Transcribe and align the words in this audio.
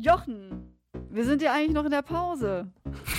Jochen, 0.00 0.78
wir 1.10 1.24
sind 1.24 1.42
ja 1.42 1.52
eigentlich 1.52 1.74
noch 1.74 1.84
in 1.84 1.90
der 1.90 2.02
Pause. 2.02 2.72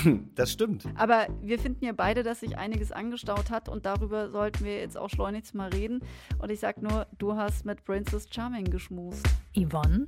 Das 0.35 0.53
stimmt. 0.53 0.85
Aber 0.95 1.27
wir 1.41 1.59
finden 1.59 1.83
ja 1.83 1.91
beide, 1.91 2.23
dass 2.23 2.39
sich 2.39 2.57
einiges 2.57 2.93
angestaut 2.93 3.49
hat 3.51 3.67
und 3.67 3.85
darüber 3.85 4.29
sollten 4.29 4.63
wir 4.63 4.79
jetzt 4.79 4.97
auch 4.97 5.09
schleunigst 5.09 5.53
mal 5.53 5.69
reden. 5.69 5.99
Und 6.37 6.51
ich 6.51 6.61
sag 6.61 6.81
nur, 6.81 7.07
du 7.17 7.35
hast 7.35 7.65
mit 7.65 7.83
Princess 7.83 8.27
Charming 8.31 8.65
geschmust. 8.65 9.27
Yvonne 9.53 10.07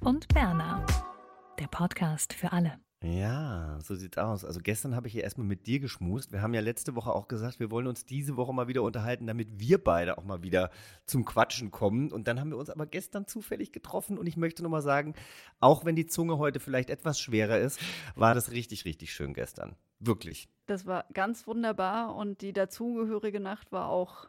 und 0.00 0.26
Berna. 0.28 0.86
Der 1.58 1.66
Podcast 1.66 2.32
für 2.32 2.52
alle. 2.52 2.78
Ja, 3.00 3.78
so 3.80 3.94
sieht's 3.94 4.18
aus. 4.18 4.44
Also 4.44 4.58
gestern 4.60 4.96
habe 4.96 5.06
ich 5.06 5.12
hier 5.12 5.22
erstmal 5.22 5.46
mit 5.46 5.68
dir 5.68 5.78
geschmust. 5.78 6.32
Wir 6.32 6.42
haben 6.42 6.52
ja 6.52 6.60
letzte 6.60 6.96
Woche 6.96 7.12
auch 7.12 7.28
gesagt, 7.28 7.60
wir 7.60 7.70
wollen 7.70 7.86
uns 7.86 8.04
diese 8.04 8.36
Woche 8.36 8.52
mal 8.52 8.66
wieder 8.66 8.82
unterhalten, 8.82 9.28
damit 9.28 9.60
wir 9.60 9.78
beide 9.82 10.18
auch 10.18 10.24
mal 10.24 10.42
wieder 10.42 10.70
zum 11.06 11.24
Quatschen 11.24 11.70
kommen. 11.70 12.10
Und 12.10 12.26
dann 12.26 12.40
haben 12.40 12.50
wir 12.50 12.56
uns 12.56 12.70
aber 12.70 12.86
gestern 12.86 13.28
zufällig 13.28 13.70
getroffen 13.70 14.18
und 14.18 14.26
ich 14.26 14.36
möchte 14.36 14.64
nochmal 14.64 14.82
sagen, 14.82 15.14
auch 15.60 15.84
wenn 15.84 15.94
die 15.94 16.06
Zunge 16.06 16.38
heute 16.38 16.58
vielleicht 16.58 16.90
etwas 16.90 17.20
schwerer 17.20 17.60
ist, 17.60 17.78
war 18.16 18.34
das 18.34 18.50
richtig, 18.50 18.84
richtig 18.84 19.12
schön 19.12 19.32
gestern. 19.32 19.76
Wirklich. 20.00 20.48
Das 20.66 20.84
war 20.84 21.04
ganz 21.14 21.46
wunderbar 21.46 22.16
und 22.16 22.40
die 22.40 22.52
dazugehörige 22.52 23.38
Nacht 23.38 23.70
war 23.70 23.90
auch 23.90 24.28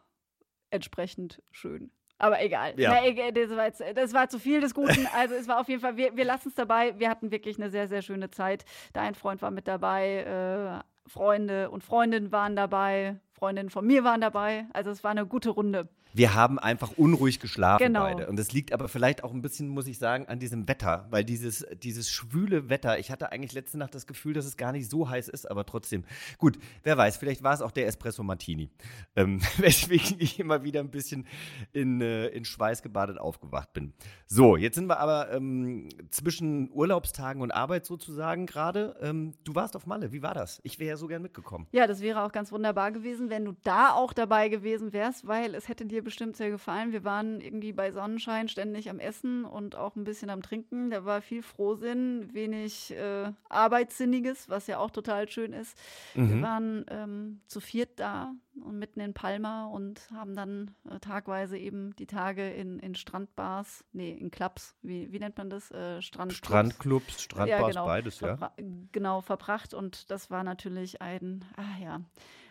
entsprechend 0.70 1.42
schön. 1.50 1.90
Aber 2.20 2.42
egal. 2.42 2.74
Ja. 2.76 2.90
Na, 2.90 3.06
egal, 3.06 3.32
das, 3.32 3.56
war 3.56 3.64
jetzt, 3.64 3.82
das 3.94 4.12
war 4.12 4.28
zu 4.28 4.38
viel 4.38 4.60
des 4.60 4.74
Guten. 4.74 5.08
Also 5.16 5.34
es 5.34 5.48
war 5.48 5.58
auf 5.58 5.68
jeden 5.68 5.80
Fall, 5.80 5.96
wir, 5.96 6.14
wir 6.16 6.24
lassen 6.26 6.48
es 6.48 6.54
dabei. 6.54 6.98
Wir 6.98 7.08
hatten 7.08 7.30
wirklich 7.30 7.58
eine 7.58 7.70
sehr, 7.70 7.88
sehr 7.88 8.02
schöne 8.02 8.30
Zeit. 8.30 8.66
Dein 8.92 9.14
Freund 9.14 9.40
war 9.40 9.50
mit 9.50 9.66
dabei, 9.66 10.82
äh, 10.84 11.08
Freunde 11.08 11.70
und 11.70 11.82
Freundinnen 11.82 12.30
waren 12.30 12.56
dabei, 12.56 13.16
Freundinnen 13.32 13.70
von 13.70 13.86
mir 13.86 14.04
waren 14.04 14.20
dabei. 14.20 14.66
Also 14.74 14.90
es 14.90 15.02
war 15.02 15.12
eine 15.12 15.26
gute 15.26 15.48
Runde. 15.48 15.88
Wir 16.12 16.34
haben 16.34 16.58
einfach 16.58 16.92
unruhig 16.96 17.40
geschlafen 17.40 17.84
Genau. 17.84 18.00
beide. 18.02 18.26
Und 18.28 18.36
das 18.38 18.52
liegt 18.52 18.72
aber 18.72 18.88
vielleicht 18.88 19.24
auch 19.24 19.32
ein 19.32 19.42
bisschen, 19.42 19.68
muss 19.68 19.86
ich 19.86 19.98
sagen, 19.98 20.26
an 20.26 20.38
diesem 20.38 20.68
Wetter. 20.68 21.06
Weil 21.10 21.24
dieses, 21.24 21.66
dieses 21.82 22.10
schwüle 22.10 22.68
Wetter, 22.68 22.98
ich 22.98 23.10
hatte 23.10 23.32
eigentlich 23.32 23.52
letzte 23.52 23.78
Nacht 23.78 23.94
das 23.94 24.06
Gefühl, 24.06 24.34
dass 24.34 24.44
es 24.44 24.56
gar 24.56 24.72
nicht 24.72 24.90
so 24.90 25.08
heiß 25.08 25.28
ist, 25.28 25.50
aber 25.50 25.64
trotzdem. 25.66 26.04
Gut, 26.38 26.58
wer 26.82 26.96
weiß, 26.96 27.16
vielleicht 27.16 27.42
war 27.42 27.54
es 27.54 27.62
auch 27.62 27.70
der 27.70 27.86
Espresso 27.86 28.22
Martini. 28.22 28.70
Ähm, 29.16 29.40
weswegen 29.58 30.16
ich 30.18 30.38
immer 30.40 30.64
wieder 30.64 30.80
ein 30.80 30.90
bisschen 30.90 31.26
in, 31.72 32.00
äh, 32.00 32.26
in 32.28 32.44
Schweiß 32.44 32.82
gebadet 32.82 33.18
aufgewacht 33.18 33.72
bin. 33.72 33.92
So, 34.26 34.56
jetzt 34.56 34.74
sind 34.76 34.86
wir 34.86 35.00
aber 35.00 35.32
ähm, 35.32 35.88
zwischen 36.10 36.70
Urlaubstagen 36.72 37.42
und 37.42 37.50
Arbeit 37.52 37.86
sozusagen 37.86 38.46
gerade. 38.46 38.96
Ähm, 39.00 39.34
du 39.44 39.54
warst 39.54 39.76
auf 39.76 39.86
Malle, 39.86 40.12
wie 40.12 40.22
war 40.22 40.34
das? 40.34 40.60
Ich 40.62 40.78
wäre 40.78 40.90
ja 40.90 40.96
so 40.96 41.06
gern 41.06 41.22
mitgekommen. 41.22 41.66
Ja, 41.72 41.86
das 41.86 42.00
wäre 42.00 42.22
auch 42.24 42.32
ganz 42.32 42.52
wunderbar 42.52 42.92
gewesen, 42.92 43.30
wenn 43.30 43.44
du 43.44 43.52
da 43.62 43.92
auch 43.92 44.12
dabei 44.12 44.48
gewesen 44.48 44.92
wärst, 44.92 45.26
weil 45.26 45.54
es 45.54 45.68
hätte 45.68 45.86
dir 45.86 45.99
bestimmt 46.02 46.36
sehr 46.36 46.50
gefallen. 46.50 46.92
Wir 46.92 47.04
waren 47.04 47.40
irgendwie 47.40 47.72
bei 47.72 47.90
Sonnenschein 47.92 48.48
ständig 48.48 48.88
am 48.90 48.98
Essen 48.98 49.44
und 49.44 49.76
auch 49.76 49.96
ein 49.96 50.04
bisschen 50.04 50.30
am 50.30 50.42
Trinken. 50.42 50.90
Da 50.90 51.04
war 51.04 51.20
viel 51.22 51.42
Frohsinn, 51.42 52.32
wenig 52.32 52.92
äh, 52.92 53.32
Arbeitssinniges, 53.48 54.48
was 54.48 54.66
ja 54.66 54.78
auch 54.78 54.90
total 54.90 55.28
schön 55.28 55.52
ist. 55.52 55.76
Wir 56.14 56.24
Mhm. 56.24 56.42
waren 56.42 56.84
ähm, 56.88 57.40
zu 57.46 57.60
viert 57.60 57.98
da 58.00 58.32
und 58.64 58.78
mitten 58.78 59.00
in 59.00 59.14
Palma 59.14 59.66
und 59.66 60.08
haben 60.12 60.34
dann 60.34 60.74
äh, 60.90 60.98
tagweise 60.98 61.56
eben 61.56 61.94
die 61.96 62.06
Tage 62.06 62.50
in, 62.50 62.78
in 62.80 62.94
Strandbars, 62.94 63.84
nee, 63.92 64.10
in 64.12 64.30
Clubs, 64.30 64.74
wie, 64.82 65.10
wie 65.12 65.18
nennt 65.18 65.38
man 65.38 65.48
das? 65.50 65.70
Äh, 65.70 66.02
Strandclubs. 66.02 66.36
Strandclubs, 66.46 67.22
Strandbars, 67.22 67.60
Ja, 67.60 67.66
genau. 67.68 67.86
beides, 67.86 68.20
ja. 68.20 68.52
genau 68.92 69.20
verbracht 69.20 69.72
und 69.72 70.10
das 70.10 70.30
war 70.30 70.44
natürlich 70.44 71.00
ein, 71.00 71.44
ah 71.56 71.80
ja, 71.82 72.00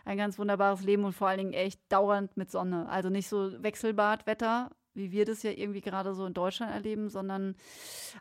ein 0.10 0.18
ganz 0.18 0.40
wunderbares 0.40 0.82
Leben 0.82 1.06
und 1.06 1.14
vor 1.14 1.28
allen 1.28 1.38
Dingen 1.38 1.54
echt 1.54 1.80
dauernd 1.90 2.36
mit 2.36 2.50
Sonne. 2.50 2.90
Also 2.90 3.10
nicht 3.10 3.30
so 3.30 3.52
Wechselbadwetter, 3.62 4.72
wie 4.96 5.12
wir 5.12 5.24
das 5.24 5.44
ja 5.44 5.52
irgendwie 5.52 5.82
gerade 5.82 6.16
so 6.16 6.26
in 6.26 6.34
Deutschland 6.34 6.74
erleben, 6.74 7.10
sondern 7.10 7.56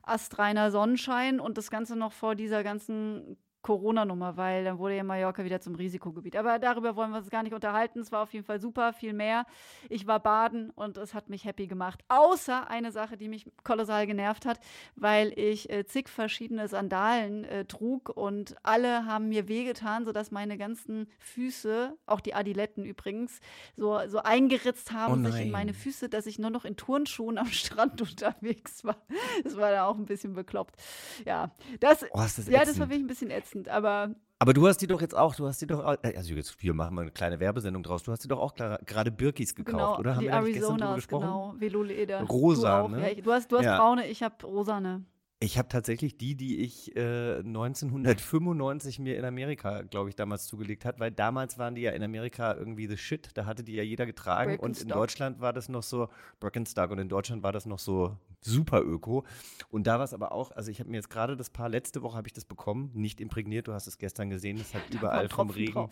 astreiner 0.03 0.71
Sonnenschein 0.71 1.41
und 1.41 1.57
das 1.57 1.71
Ganze 1.71 1.97
noch 1.97 2.13
vor 2.13 2.35
dieser 2.35 2.63
ganzen 2.63 3.39
Corona-Nummer, 3.63 4.37
weil 4.37 4.65
dann 4.65 4.79
wurde 4.79 4.97
ja 4.97 5.03
Mallorca 5.05 5.45
wieder 5.45 5.61
zum 5.61 5.75
Risikogebiet. 5.75 6.37
Aber 6.37 6.59
darüber 6.59 6.97
wollen 6.97 7.11
wir 7.11 7.19
uns 7.19 7.31
gar 7.31 7.43
nicht 7.43 7.55
unterhalten. 7.55 8.01
Es 8.01 8.13
war 8.13 8.23
auf 8.23 8.33
jeden 8.33 8.45
Fall 8.45 8.61
super, 8.61 8.93
viel 8.93 9.13
mehr. 9.13 9.47
Ich 9.89 10.07
war 10.07 10.21
baden 10.21 10.71
und 10.71 10.97
es 10.97 11.15
hat 11.15 11.29
mich 11.29 11.45
happy 11.45 11.67
gemacht. 11.67 12.05
Außer 12.09 12.69
eine 12.71 12.93
Sache, 12.93 13.17
die 13.17 13.29
mich 13.29 13.51
kolossal 13.65 14.07
genervt 14.07 14.47
hat, 14.47 14.61
weil 14.97 15.33
ich 15.39 15.71
äh, 15.71 15.85
zig 15.87 16.09
verschiedene 16.09 16.69
Sandalen 16.69 17.45
äh, 17.45 17.65
trug 17.65 18.09
und 18.11 18.55
alle 18.63 19.07
haben 19.07 19.29
mir 19.29 19.49
wehgetan, 19.49 20.05
sodass 20.05 20.31
meine 20.31 20.57
ganzen 20.57 21.09
Füße, 21.19 21.97
auch 22.07 22.21
die 22.21 22.35
Adiletten 22.35 22.85
übrigens, 22.85 23.41
so, 23.77 23.99
so 24.09 24.19
eingeritzt 24.19 24.93
haben 24.93 25.27
Oh 25.27 25.31
sich 25.31 25.47
in 25.47 25.51
meine 25.51 25.75
Füße, 25.75 26.09
dass 26.09 26.27
ich 26.27 26.39
nur 26.39 26.51
noch 26.51 26.65
in 26.65 26.77
Turnschuhen 26.77 27.39
am 27.39 27.47
Strand 27.49 28.01
unterwegs 28.03 28.85
war. 28.85 28.97
Das 29.45 29.57
war 29.57 29.71
dann 29.71 29.81
auch 29.81 29.97
ein 29.97 30.07
bisschen 30.07 30.35
bekloppt. 30.35 30.77
Ja, 31.25 31.51
das, 31.81 32.05
Oh, 32.13 32.23
ist 32.23 32.39
das 32.39 32.49
ja, 32.49 32.65
das 32.65 32.79
war 32.79 32.89
wirklich 32.89 33.05
ein 33.05 33.07
bisschen 33.09 33.31
ätzend, 33.31 33.48
aber 33.69 34.15
Aber 34.41 34.53
du 34.53 34.67
hast 34.69 34.79
die 34.79 34.87
doch 34.87 35.01
jetzt 35.01 35.17
auch, 35.17 35.35
du 35.35 35.47
hast 35.47 35.61
die 35.61 35.67
doch, 35.67 35.85
auch- 35.85 35.97
also 36.03 36.35
jetzt 36.35 36.63
wir 36.63 36.73
machen 36.75 36.95
mal 36.95 37.03
eine 37.03 37.11
kleine 37.11 37.41
Werbesendung 37.41 37.83
draus. 37.83 38.03
Du 38.05 38.13
hast 38.13 38.23
die 38.25 38.29
doch 38.29 38.39
auch 38.39 38.55
gerade 38.55 39.11
Birkis 39.11 39.55
gekauft, 39.55 39.73
genau, 39.77 39.99
oder? 39.99 40.15
Haben 40.17 40.21
die 40.21 40.27
wir 40.27 40.41
gestern 40.53 40.71
Arizonas, 40.73 40.95
gesprochen? 40.97 41.23
genau, 41.27 41.55
Veloleder. 41.59 42.23
Rosa, 42.23 42.79
du 42.81 42.85
auch. 42.85 42.89
ne? 42.89 43.01
Ja, 43.03 43.09
ich, 43.09 43.23
du 43.23 43.33
hast, 43.33 43.51
du 43.51 43.57
hast 43.59 43.65
Ja. 43.65 43.79
braune, 43.79 44.07
ich 44.07 44.23
habe 44.23 44.47
rosane. 44.47 45.05
Ich 45.41 45.57
habe 45.57 45.69
tatsächlich 45.69 46.19
die, 46.19 46.35
die 46.35 46.63
ich 46.63 46.97
äh, 46.97 47.37
1995 47.37 48.99
mir 48.99 49.17
in 49.17 49.25
Amerika, 49.25 49.83
glaube 49.83 50.09
ich, 50.09 50.17
damals 50.17 50.47
zugelegt 50.47 50.85
hat, 50.85 50.99
weil 50.99 51.13
damals 51.13 51.59
waren 51.59 51.77
die 51.77 51.83
ja 51.83 51.93
in 51.93 52.03
Amerika 52.03 52.55
irgendwie 52.55 52.89
the 52.89 52.97
shit. 52.97 53.31
Da 53.35 53.47
hatte 53.47 53.63
die 53.63 53.75
ja 53.75 53.85
jeder 53.85 54.05
getragen 54.05 54.59
und 54.59 54.83
in. 54.83 54.89
Deutschland 54.89 55.41
war 55.41 55.53
das 55.53 55.69
noch 55.69 55.85
so 55.85 56.09
Birkenstock 56.41 56.91
und 56.91 56.99
in 56.99 57.09
Deutschland 57.09 57.45
war 57.45 57.53
das 57.53 57.67
noch 57.67 57.79
so 57.79 58.17
super 58.41 58.83
öko. 58.83 59.25
Und 59.71 59.87
da 59.87 59.99
war 59.99 60.05
es 60.05 60.13
aber 60.13 60.33
auch, 60.33 60.51
also 60.51 60.73
ich 60.73 60.81
habe 60.81 60.91
mir 60.91 60.97
jetzt 60.97 61.11
gerade 61.11 61.37
das 61.37 61.51
Paar 61.51 61.69
letzte 61.69 62.03
Woche 62.03 62.17
habe 62.17 62.27
ich 62.27 62.33
das 62.33 62.45
bekommen, 62.45 62.91
nicht 62.95 63.21
imprägniert. 63.21 63.69
Du 63.69 63.73
hast 63.73 63.87
es 63.87 63.97
gestern 63.99 64.31
gesehen, 64.31 64.59
es 64.59 64.75
hat 64.75 64.83
überall 64.93 65.29
vom 65.29 65.51
Regen. 65.51 65.73
drauf. 65.73 65.91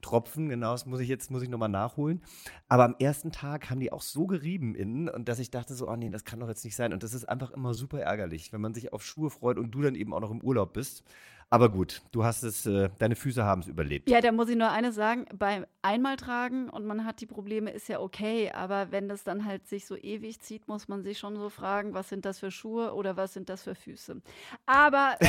Tropfen, 0.00 0.48
genau, 0.48 0.72
das 0.72 0.86
muss 0.86 1.00
ich 1.00 1.08
jetzt, 1.08 1.30
muss 1.30 1.42
ich 1.42 1.48
nochmal 1.48 1.68
nachholen. 1.68 2.20
Aber 2.68 2.84
am 2.84 2.96
ersten 2.98 3.32
Tag 3.32 3.70
haben 3.70 3.80
die 3.80 3.92
auch 3.92 4.02
so 4.02 4.26
gerieben 4.26 4.74
innen 4.74 5.08
und 5.08 5.28
dass 5.28 5.38
ich 5.38 5.50
dachte 5.50 5.74
so, 5.74 5.88
oh 5.88 5.96
nee, 5.96 6.10
das 6.10 6.24
kann 6.24 6.40
doch 6.40 6.48
jetzt 6.48 6.64
nicht 6.64 6.76
sein. 6.76 6.92
Und 6.92 7.02
das 7.02 7.14
ist 7.14 7.28
einfach 7.28 7.50
immer 7.50 7.74
super 7.74 8.00
ärgerlich, 8.00 8.52
wenn 8.52 8.60
man 8.60 8.74
sich 8.74 8.92
auf 8.92 9.04
Schuhe 9.04 9.30
freut 9.30 9.58
und 9.58 9.70
du 9.70 9.82
dann 9.82 9.94
eben 9.94 10.12
auch 10.12 10.20
noch 10.20 10.30
im 10.30 10.42
Urlaub 10.42 10.72
bist. 10.72 11.04
Aber 11.52 11.68
gut, 11.68 12.00
du 12.12 12.22
hast 12.22 12.44
es, 12.44 12.64
äh, 12.64 12.90
deine 13.00 13.16
Füße 13.16 13.42
haben 13.42 13.62
es 13.62 13.66
überlebt. 13.66 14.08
Ja, 14.08 14.20
da 14.20 14.30
muss 14.30 14.48
ich 14.48 14.56
nur 14.56 14.70
eines 14.70 14.94
sagen, 14.94 15.26
beim 15.34 15.66
Einmaltragen 15.82 16.70
und 16.70 16.86
man 16.86 17.04
hat 17.04 17.20
die 17.20 17.26
Probleme, 17.26 17.72
ist 17.72 17.88
ja 17.88 17.98
okay, 17.98 18.52
aber 18.52 18.92
wenn 18.92 19.08
das 19.08 19.24
dann 19.24 19.44
halt 19.44 19.66
sich 19.66 19.84
so 19.84 19.96
ewig 19.96 20.40
zieht, 20.40 20.68
muss 20.68 20.86
man 20.86 21.02
sich 21.02 21.18
schon 21.18 21.34
so 21.34 21.48
fragen, 21.48 21.92
was 21.92 22.08
sind 22.08 22.24
das 22.24 22.38
für 22.38 22.52
Schuhe 22.52 22.94
oder 22.94 23.16
was 23.16 23.34
sind 23.34 23.48
das 23.48 23.64
für 23.64 23.74
Füße. 23.74 24.22
Aber 24.64 25.16
äh, 25.20 25.26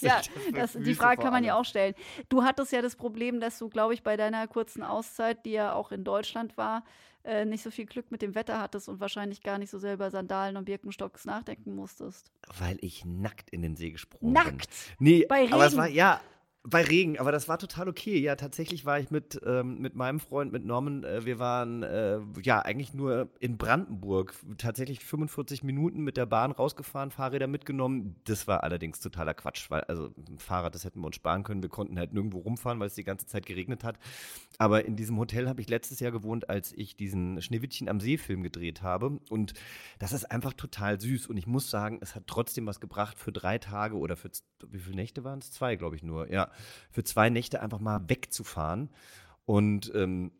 ja, 0.00 0.20
das, 0.54 0.74
die 0.74 0.94
Frage 0.94 1.22
kann 1.22 1.32
man 1.32 1.44
ja 1.44 1.54
auch 1.54 1.64
stellen. 1.64 1.94
Du 2.28 2.44
hattest 2.44 2.70
ja 2.70 2.82
das 2.82 2.94
Problem, 2.94 3.40
dass 3.40 3.58
du, 3.58 3.70
glaube 3.70 3.94
ich, 3.94 4.02
bei 4.02 4.18
deiner 4.18 4.48
kurzen 4.48 4.82
Auszeit, 4.82 5.46
die 5.46 5.52
ja 5.52 5.72
auch 5.72 5.92
in 5.92 6.04
Deutschland 6.04 6.58
war, 6.58 6.84
äh, 7.24 7.44
nicht 7.44 7.62
so 7.62 7.70
viel 7.70 7.86
Glück 7.86 8.10
mit 8.10 8.22
dem 8.22 8.34
Wetter 8.34 8.60
hattest 8.60 8.88
und 8.88 9.00
wahrscheinlich 9.00 9.42
gar 9.42 9.58
nicht 9.58 9.70
so 9.70 9.78
sehr 9.78 9.94
über 9.94 10.10
Sandalen 10.10 10.56
und 10.56 10.64
Birkenstocks 10.64 11.24
nachdenken 11.24 11.74
musstest. 11.74 12.30
Weil 12.58 12.78
ich 12.80 13.04
nackt 13.04 13.50
in 13.50 13.62
den 13.62 13.76
See 13.76 13.90
gesprungen 13.90 14.32
Nackt? 14.32 14.68
bin. 14.98 15.06
Nee, 15.06 15.26
Bei 15.28 15.44
aber 15.50 15.64
es 15.66 15.72
Regen? 15.72 15.76
war, 15.82 15.88
ja, 15.88 16.20
bei 16.70 16.82
Regen, 16.82 17.18
aber 17.18 17.32
das 17.32 17.48
war 17.48 17.58
total 17.58 17.88
okay. 17.88 18.18
Ja, 18.18 18.36
tatsächlich 18.36 18.84
war 18.84 18.98
ich 18.98 19.10
mit, 19.10 19.40
ähm, 19.46 19.80
mit 19.80 19.94
meinem 19.94 20.20
Freund, 20.20 20.52
mit 20.52 20.64
Norman, 20.64 21.04
äh, 21.04 21.24
wir 21.24 21.38
waren 21.38 21.82
äh, 21.82 22.20
ja 22.42 22.60
eigentlich 22.60 22.94
nur 22.94 23.30
in 23.40 23.56
Brandenburg, 23.56 24.34
tatsächlich 24.58 25.04
45 25.04 25.62
Minuten 25.62 26.02
mit 26.02 26.16
der 26.16 26.26
Bahn 26.26 26.52
rausgefahren, 26.52 27.10
Fahrräder 27.10 27.46
mitgenommen. 27.46 28.16
Das 28.24 28.46
war 28.46 28.62
allerdings 28.62 29.00
totaler 29.00 29.34
Quatsch, 29.34 29.70
weil 29.70 29.82
also 29.82 30.10
ein 30.28 30.38
Fahrrad, 30.38 30.74
das 30.74 30.84
hätten 30.84 31.00
wir 31.00 31.06
uns 31.06 31.16
sparen 31.16 31.42
können. 31.42 31.62
Wir 31.62 31.70
konnten 31.70 31.98
halt 31.98 32.12
nirgendwo 32.12 32.38
rumfahren, 32.38 32.80
weil 32.80 32.88
es 32.88 32.94
die 32.94 33.04
ganze 33.04 33.26
Zeit 33.26 33.46
geregnet 33.46 33.84
hat. 33.84 33.98
Aber 34.58 34.84
in 34.84 34.96
diesem 34.96 35.18
Hotel 35.18 35.48
habe 35.48 35.60
ich 35.60 35.68
letztes 35.68 36.00
Jahr 36.00 36.12
gewohnt, 36.12 36.50
als 36.50 36.72
ich 36.72 36.96
diesen 36.96 37.40
Schneewittchen 37.40 37.88
am 37.88 38.00
See-Film 38.00 38.42
gedreht 38.42 38.82
habe. 38.82 39.20
Und 39.30 39.54
das 39.98 40.12
ist 40.12 40.30
einfach 40.30 40.52
total 40.52 41.00
süß. 41.00 41.28
Und 41.28 41.36
ich 41.36 41.46
muss 41.46 41.70
sagen, 41.70 41.98
es 42.02 42.14
hat 42.14 42.24
trotzdem 42.26 42.66
was 42.66 42.80
gebracht 42.80 43.18
für 43.18 43.32
drei 43.32 43.58
Tage 43.58 43.96
oder 43.96 44.16
für 44.16 44.30
wie 44.66 44.78
viele 44.78 44.96
Nächte 44.96 45.24
waren 45.24 45.38
es? 45.38 45.52
Zwei, 45.52 45.76
glaube 45.76 45.96
ich 45.96 46.02
nur. 46.02 46.30
Ja, 46.30 46.50
für 46.90 47.04
zwei 47.04 47.30
Nächte 47.30 47.60
einfach 47.60 47.80
mal 47.80 48.08
wegzufahren. 48.08 48.90
Und 49.44 49.92
ähm, 49.94 50.32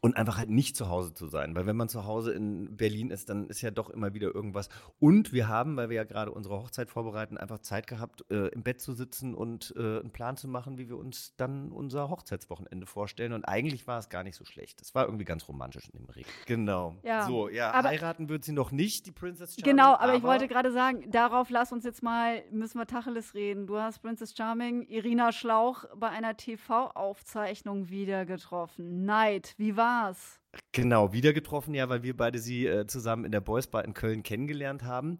und 0.00 0.16
einfach 0.16 0.38
halt 0.38 0.50
nicht 0.50 0.76
zu 0.76 0.88
Hause 0.88 1.14
zu 1.14 1.26
sein. 1.26 1.54
Weil 1.56 1.66
wenn 1.66 1.76
man 1.76 1.88
zu 1.88 2.04
Hause 2.06 2.32
in 2.32 2.76
Berlin 2.76 3.10
ist, 3.10 3.28
dann 3.28 3.48
ist 3.48 3.60
ja 3.62 3.70
doch 3.70 3.90
immer 3.90 4.14
wieder 4.14 4.34
irgendwas. 4.34 4.68
Und 5.00 5.32
wir 5.32 5.48
haben, 5.48 5.76
weil 5.76 5.88
wir 5.88 5.96
ja 5.96 6.04
gerade 6.04 6.30
unsere 6.30 6.56
Hochzeit 6.56 6.90
vorbereiten, 6.90 7.36
einfach 7.36 7.58
Zeit 7.60 7.86
gehabt, 7.86 8.24
äh, 8.30 8.48
im 8.48 8.62
Bett 8.62 8.80
zu 8.80 8.92
sitzen 8.92 9.34
und 9.34 9.74
äh, 9.76 10.00
einen 10.00 10.10
Plan 10.10 10.36
zu 10.36 10.48
machen, 10.48 10.78
wie 10.78 10.88
wir 10.88 10.96
uns 10.98 11.34
dann 11.36 11.70
unser 11.72 12.08
Hochzeitswochenende 12.10 12.86
vorstellen. 12.86 13.32
Und 13.32 13.44
eigentlich 13.44 13.86
war 13.86 13.98
es 13.98 14.08
gar 14.08 14.22
nicht 14.22 14.36
so 14.36 14.44
schlecht. 14.44 14.80
Es 14.80 14.94
war 14.94 15.04
irgendwie 15.06 15.24
ganz 15.24 15.48
romantisch 15.48 15.88
in 15.92 15.98
dem 16.00 16.08
Regen. 16.10 16.28
Genau. 16.46 16.96
Ja, 17.02 17.26
So, 17.26 17.48
ja, 17.48 17.72
aber- 17.72 17.88
heiraten 17.88 18.28
wird 18.28 18.44
sie 18.44 18.52
noch 18.52 18.70
nicht, 18.70 19.06
die 19.06 19.12
Princess 19.12 19.54
Charming. 19.56 19.76
Genau, 19.76 19.94
aber, 19.94 20.14
ich 20.14 20.22
wollte 20.22 20.48
gerade 20.48 20.72
sagen, 20.72 21.10
darauf 21.10 21.50
lass 21.50 21.72
uns 21.72 21.84
jetzt 21.84 22.02
mal, 22.02 22.42
müssen 22.50 22.78
wir 22.78 22.86
Tacheles 22.86 23.34
reden. 23.34 23.66
Du 23.66 23.78
hast 23.78 23.98
Princess 24.00 24.34
Charming, 24.36 24.82
Irina 24.88 25.32
Schlauch 25.32 25.84
bei 25.96 26.08
einer 26.08 26.36
TV-Aufzeichnung 26.36 27.88
wieder 27.90 28.26
getroffen. 28.26 29.04
Neid, 29.04 29.54
wie 29.58 29.76
war's? 29.88 30.40
Genau, 30.72 31.12
wieder 31.12 31.32
getroffen, 31.32 31.74
ja, 31.74 31.88
weil 31.88 32.02
wir 32.02 32.16
beide 32.16 32.38
sie 32.38 32.66
äh, 32.66 32.86
zusammen 32.86 33.24
in 33.24 33.32
der 33.32 33.40
Boys 33.40 33.66
Bar 33.68 33.84
in 33.84 33.94
Köln 33.94 34.22
kennengelernt 34.22 34.82
haben. 34.82 35.18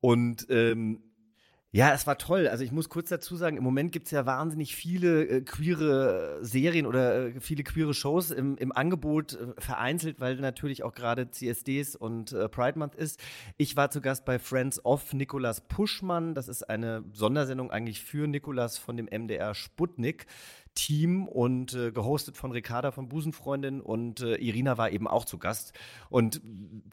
Und 0.00 0.46
ähm, 0.50 1.02
Ja, 1.72 1.92
es 1.92 2.06
war 2.06 2.16
toll. 2.16 2.48
Also 2.48 2.64
ich 2.64 2.72
muss 2.72 2.88
kurz 2.88 3.10
dazu 3.10 3.36
sagen, 3.36 3.58
im 3.58 3.62
Moment 3.64 3.92
gibt 3.92 4.06
es 4.06 4.10
ja 4.12 4.24
wahnsinnig 4.24 4.74
viele 4.74 5.24
äh, 5.26 5.40
queere 5.42 6.38
Serien 6.40 6.86
oder 6.86 7.26
äh, 7.26 7.40
viele 7.40 7.64
queere 7.64 7.92
Shows 7.92 8.30
im, 8.30 8.56
im 8.56 8.72
Angebot, 8.72 9.34
äh, 9.34 9.60
vereinzelt, 9.60 10.18
weil 10.18 10.36
natürlich 10.36 10.84
auch 10.84 10.94
gerade 10.94 11.30
CSDs 11.30 11.94
und 11.96 12.32
äh, 12.32 12.48
Pride 12.48 12.78
Month 12.78 12.94
ist. 12.94 13.20
Ich 13.58 13.76
war 13.76 13.90
zu 13.90 14.00
Gast 14.00 14.24
bei 14.24 14.38
Friends 14.38 14.82
of 14.86 15.12
Nikolas 15.12 15.60
Puschmann. 15.68 16.34
Das 16.34 16.48
ist 16.48 16.62
eine 16.70 17.04
Sondersendung 17.12 17.70
eigentlich 17.70 18.00
für 18.02 18.26
Nikolas 18.26 18.78
von 18.78 18.96
dem 18.96 19.06
MDR 19.06 19.54
Sputnik. 19.54 20.26
Team 20.76 21.26
und 21.26 21.74
äh, 21.74 21.90
gehostet 21.90 22.36
von 22.36 22.52
Ricarda 22.52 22.92
von 22.92 23.08
Busenfreundin 23.08 23.80
und 23.80 24.20
äh, 24.20 24.36
Irina 24.36 24.78
war 24.78 24.90
eben 24.90 25.08
auch 25.08 25.24
zu 25.24 25.38
Gast. 25.38 25.72
Und 26.08 26.40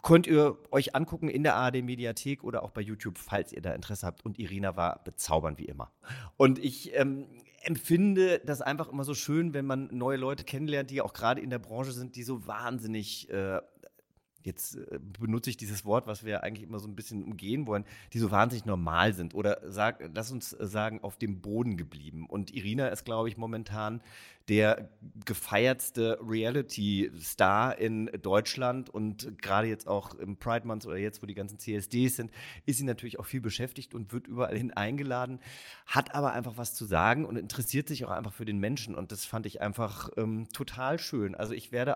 könnt 0.01 0.25
ihr 0.25 0.57
euch 0.71 0.95
angucken 0.95 1.29
in 1.29 1.43
der 1.43 1.55
ARD 1.55 1.83
Mediathek 1.83 2.43
oder 2.43 2.63
auch 2.63 2.71
bei 2.71 2.81
YouTube, 2.81 3.19
falls 3.19 3.53
ihr 3.53 3.61
da 3.61 3.73
Interesse 3.73 4.07
habt. 4.07 4.25
Und 4.25 4.39
Irina 4.39 4.75
war 4.75 5.03
bezaubernd 5.03 5.59
wie 5.59 5.65
immer. 5.65 5.91
Und 6.37 6.57
ich 6.57 6.95
ähm, 6.95 7.27
empfinde 7.61 8.39
das 8.39 8.61
einfach 8.61 8.89
immer 8.91 9.03
so 9.03 9.13
schön, 9.13 9.53
wenn 9.53 9.65
man 9.65 9.89
neue 9.91 10.17
Leute 10.17 10.43
kennenlernt, 10.43 10.89
die 10.89 11.01
auch 11.01 11.13
gerade 11.13 11.41
in 11.41 11.49
der 11.49 11.59
Branche 11.59 11.91
sind, 11.91 12.15
die 12.15 12.23
so 12.23 12.47
wahnsinnig 12.47 13.29
äh, 13.29 13.61
jetzt 14.45 14.75
äh, 14.75 14.99
benutze 15.19 15.49
ich 15.49 15.57
dieses 15.57 15.85
Wort, 15.85 16.07
was 16.07 16.23
wir 16.23 16.43
eigentlich 16.43 16.67
immer 16.67 16.79
so 16.79 16.87
ein 16.87 16.95
bisschen 16.95 17.23
umgehen 17.23 17.67
wollen, 17.67 17.85
die 18.13 18.19
so 18.19 18.31
wahnsinnig 18.31 18.65
normal 18.65 19.13
sind 19.13 19.33
oder 19.33 19.61
sag, 19.65 20.09
lass 20.13 20.31
uns 20.31 20.53
äh, 20.53 20.67
sagen, 20.67 21.01
auf 21.01 21.17
dem 21.17 21.41
Boden 21.41 21.77
geblieben. 21.77 22.25
Und 22.27 22.53
Irina 22.53 22.87
ist, 22.87 23.05
glaube 23.05 23.29
ich, 23.29 23.37
momentan 23.37 24.01
der 24.49 24.89
gefeiertste 25.25 26.19
Reality-Star 26.21 27.77
in 27.77 28.09
Deutschland 28.21 28.89
und 28.89 29.41
gerade 29.41 29.67
jetzt 29.67 29.87
auch 29.87 30.15
im 30.15 30.35
Pride 30.35 30.67
Month 30.67 30.85
oder 30.85 30.97
jetzt, 30.97 31.21
wo 31.21 31.25
die 31.25 31.33
ganzen 31.33 31.59
CSDs 31.59 32.17
sind, 32.17 32.31
ist 32.65 32.77
sie 32.77 32.83
natürlich 32.83 33.19
auch 33.19 33.25
viel 33.25 33.39
beschäftigt 33.39 33.93
und 33.93 34.11
wird 34.11 34.27
überall 34.27 34.57
hin 34.57 34.71
eingeladen, 34.71 35.39
hat 35.85 36.13
aber 36.13 36.33
einfach 36.33 36.57
was 36.57 36.73
zu 36.73 36.83
sagen 36.83 37.25
und 37.25 37.37
interessiert 37.37 37.87
sich 37.87 38.03
auch 38.03 38.11
einfach 38.11 38.33
für 38.33 38.45
den 38.45 38.59
Menschen 38.59 38.95
und 38.95 39.13
das 39.13 39.25
fand 39.25 39.45
ich 39.45 39.61
einfach 39.61 40.09
ähm, 40.17 40.49
total 40.51 40.99
schön. 40.99 41.35
Also 41.35 41.53
ich 41.53 41.71
werde 41.71 41.95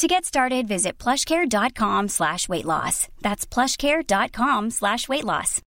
To 0.00 0.06
get 0.06 0.24
started, 0.24 0.66
visit 0.66 0.96
plushcare.com 0.96 2.08
slash 2.08 2.48
weight 2.48 2.64
loss. 2.64 3.08
That's 3.20 3.46
plushcare.com 3.46 4.70
slash 4.70 5.10
weight 5.10 5.24
loss. 5.24 5.60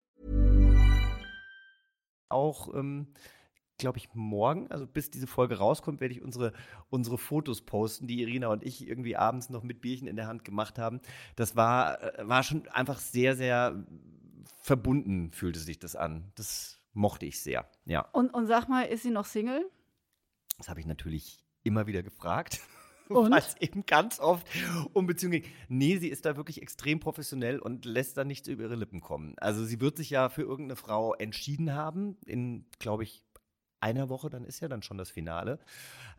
Auch, 2.29 2.73
ähm, 2.73 3.09
glaube 3.77 3.99
ich, 3.99 4.09
morgen, 4.15 4.71
also 4.71 4.87
bis 4.87 5.11
diese 5.11 5.27
Folge 5.27 5.59
rauskommt, 5.59 6.01
werde 6.01 6.15
ich 6.15 6.23
unsere, 6.23 6.53
unsere 6.91 7.19
Fotos 7.19 7.63
posten, 7.63 8.07
die 8.07 8.21
Irina 8.23 8.47
und 8.47 8.63
ich 8.63 8.87
irgendwie 8.87 9.17
abends 9.17 9.51
noch 9.51 9.65
mit 9.65 9.81
Bierchen 9.81 10.07
in 10.07 10.15
der 10.15 10.29
Hand 10.29 10.45
gemacht 10.45 10.79
haben. 10.79 11.01
Das 11.35 11.57
war, 11.57 12.01
äh, 12.01 12.29
war 12.29 12.45
schon 12.45 12.69
einfach 12.69 13.01
sehr, 13.01 13.35
sehr 13.35 13.85
verbunden, 14.61 15.33
fühlte 15.33 15.59
sich 15.59 15.81
das 15.81 15.97
an. 15.97 16.31
Das 16.37 16.79
mochte 16.93 17.27
ich 17.27 17.43
sehr, 17.43 17.69
ja. 17.85 18.03
Und, 18.13 18.33
und 18.33 18.47
sag 18.47 18.69
mal, 18.69 18.83
ist 18.83 19.03
sie 19.03 19.11
noch 19.11 19.27
Single? 19.27 19.69
Das 20.59 20.69
habe 20.69 20.79
ich 20.79 20.87
natürlich 20.87 21.45
immer 21.65 21.89
wieder 21.89 22.05
gefragt. 22.05 22.61
Und? 23.11 23.33
Was 23.33 23.57
eben 23.61 23.85
ganz 23.87 24.21
oft 24.21 24.47
um 24.93 25.07
Beziehungen 25.07 25.43
ging. 25.43 25.53
Nee, 25.69 25.99
sie 25.99 26.09
ist 26.09 26.25
da 26.25 26.37
wirklich 26.37 26.63
extrem 26.63 27.01
professionell 27.01 27.59
und 27.59 27.85
lässt 27.85 28.17
da 28.17 28.25
nichts 28.25 28.49
über 28.49 28.63
ihre 28.65 28.77
Lippen 28.77 29.01
kommen. 29.01 29.35
Also 29.39 29.65
sie 29.65 29.81
wird 29.81 29.97
sich 29.97 30.11
ja 30.11 30.29
für 30.29 30.43
irgendeine 30.43 30.77
Frau 30.77 31.15
entschieden 31.15 31.75
haben, 31.75 32.17
in, 32.25 32.67
glaube 32.79 33.03
ich, 33.03 33.25
einer 33.81 34.09
Woche, 34.09 34.31
dann 34.31 34.45
ist 34.45 34.61
ja 34.61 34.69
dann 34.69 34.83
schon 34.83 34.99
das 34.99 35.11
Finale. 35.11 35.59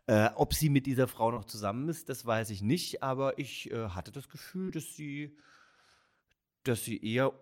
Äh, 0.06 0.30
ob 0.34 0.52
sie 0.52 0.68
mit 0.68 0.86
dieser 0.86 1.08
Frau 1.08 1.30
noch 1.30 1.44
zusammen 1.44 1.88
ist, 1.88 2.08
das 2.08 2.26
weiß 2.26 2.50
ich 2.50 2.60
nicht, 2.60 3.02
aber 3.02 3.38
ich 3.38 3.70
äh, 3.70 3.88
hatte 3.90 4.10
das 4.10 4.28
Gefühl, 4.28 4.72
dass 4.72 4.94
sie, 4.96 5.36
dass 6.64 6.84
sie 6.84 7.02
eher 7.02 7.32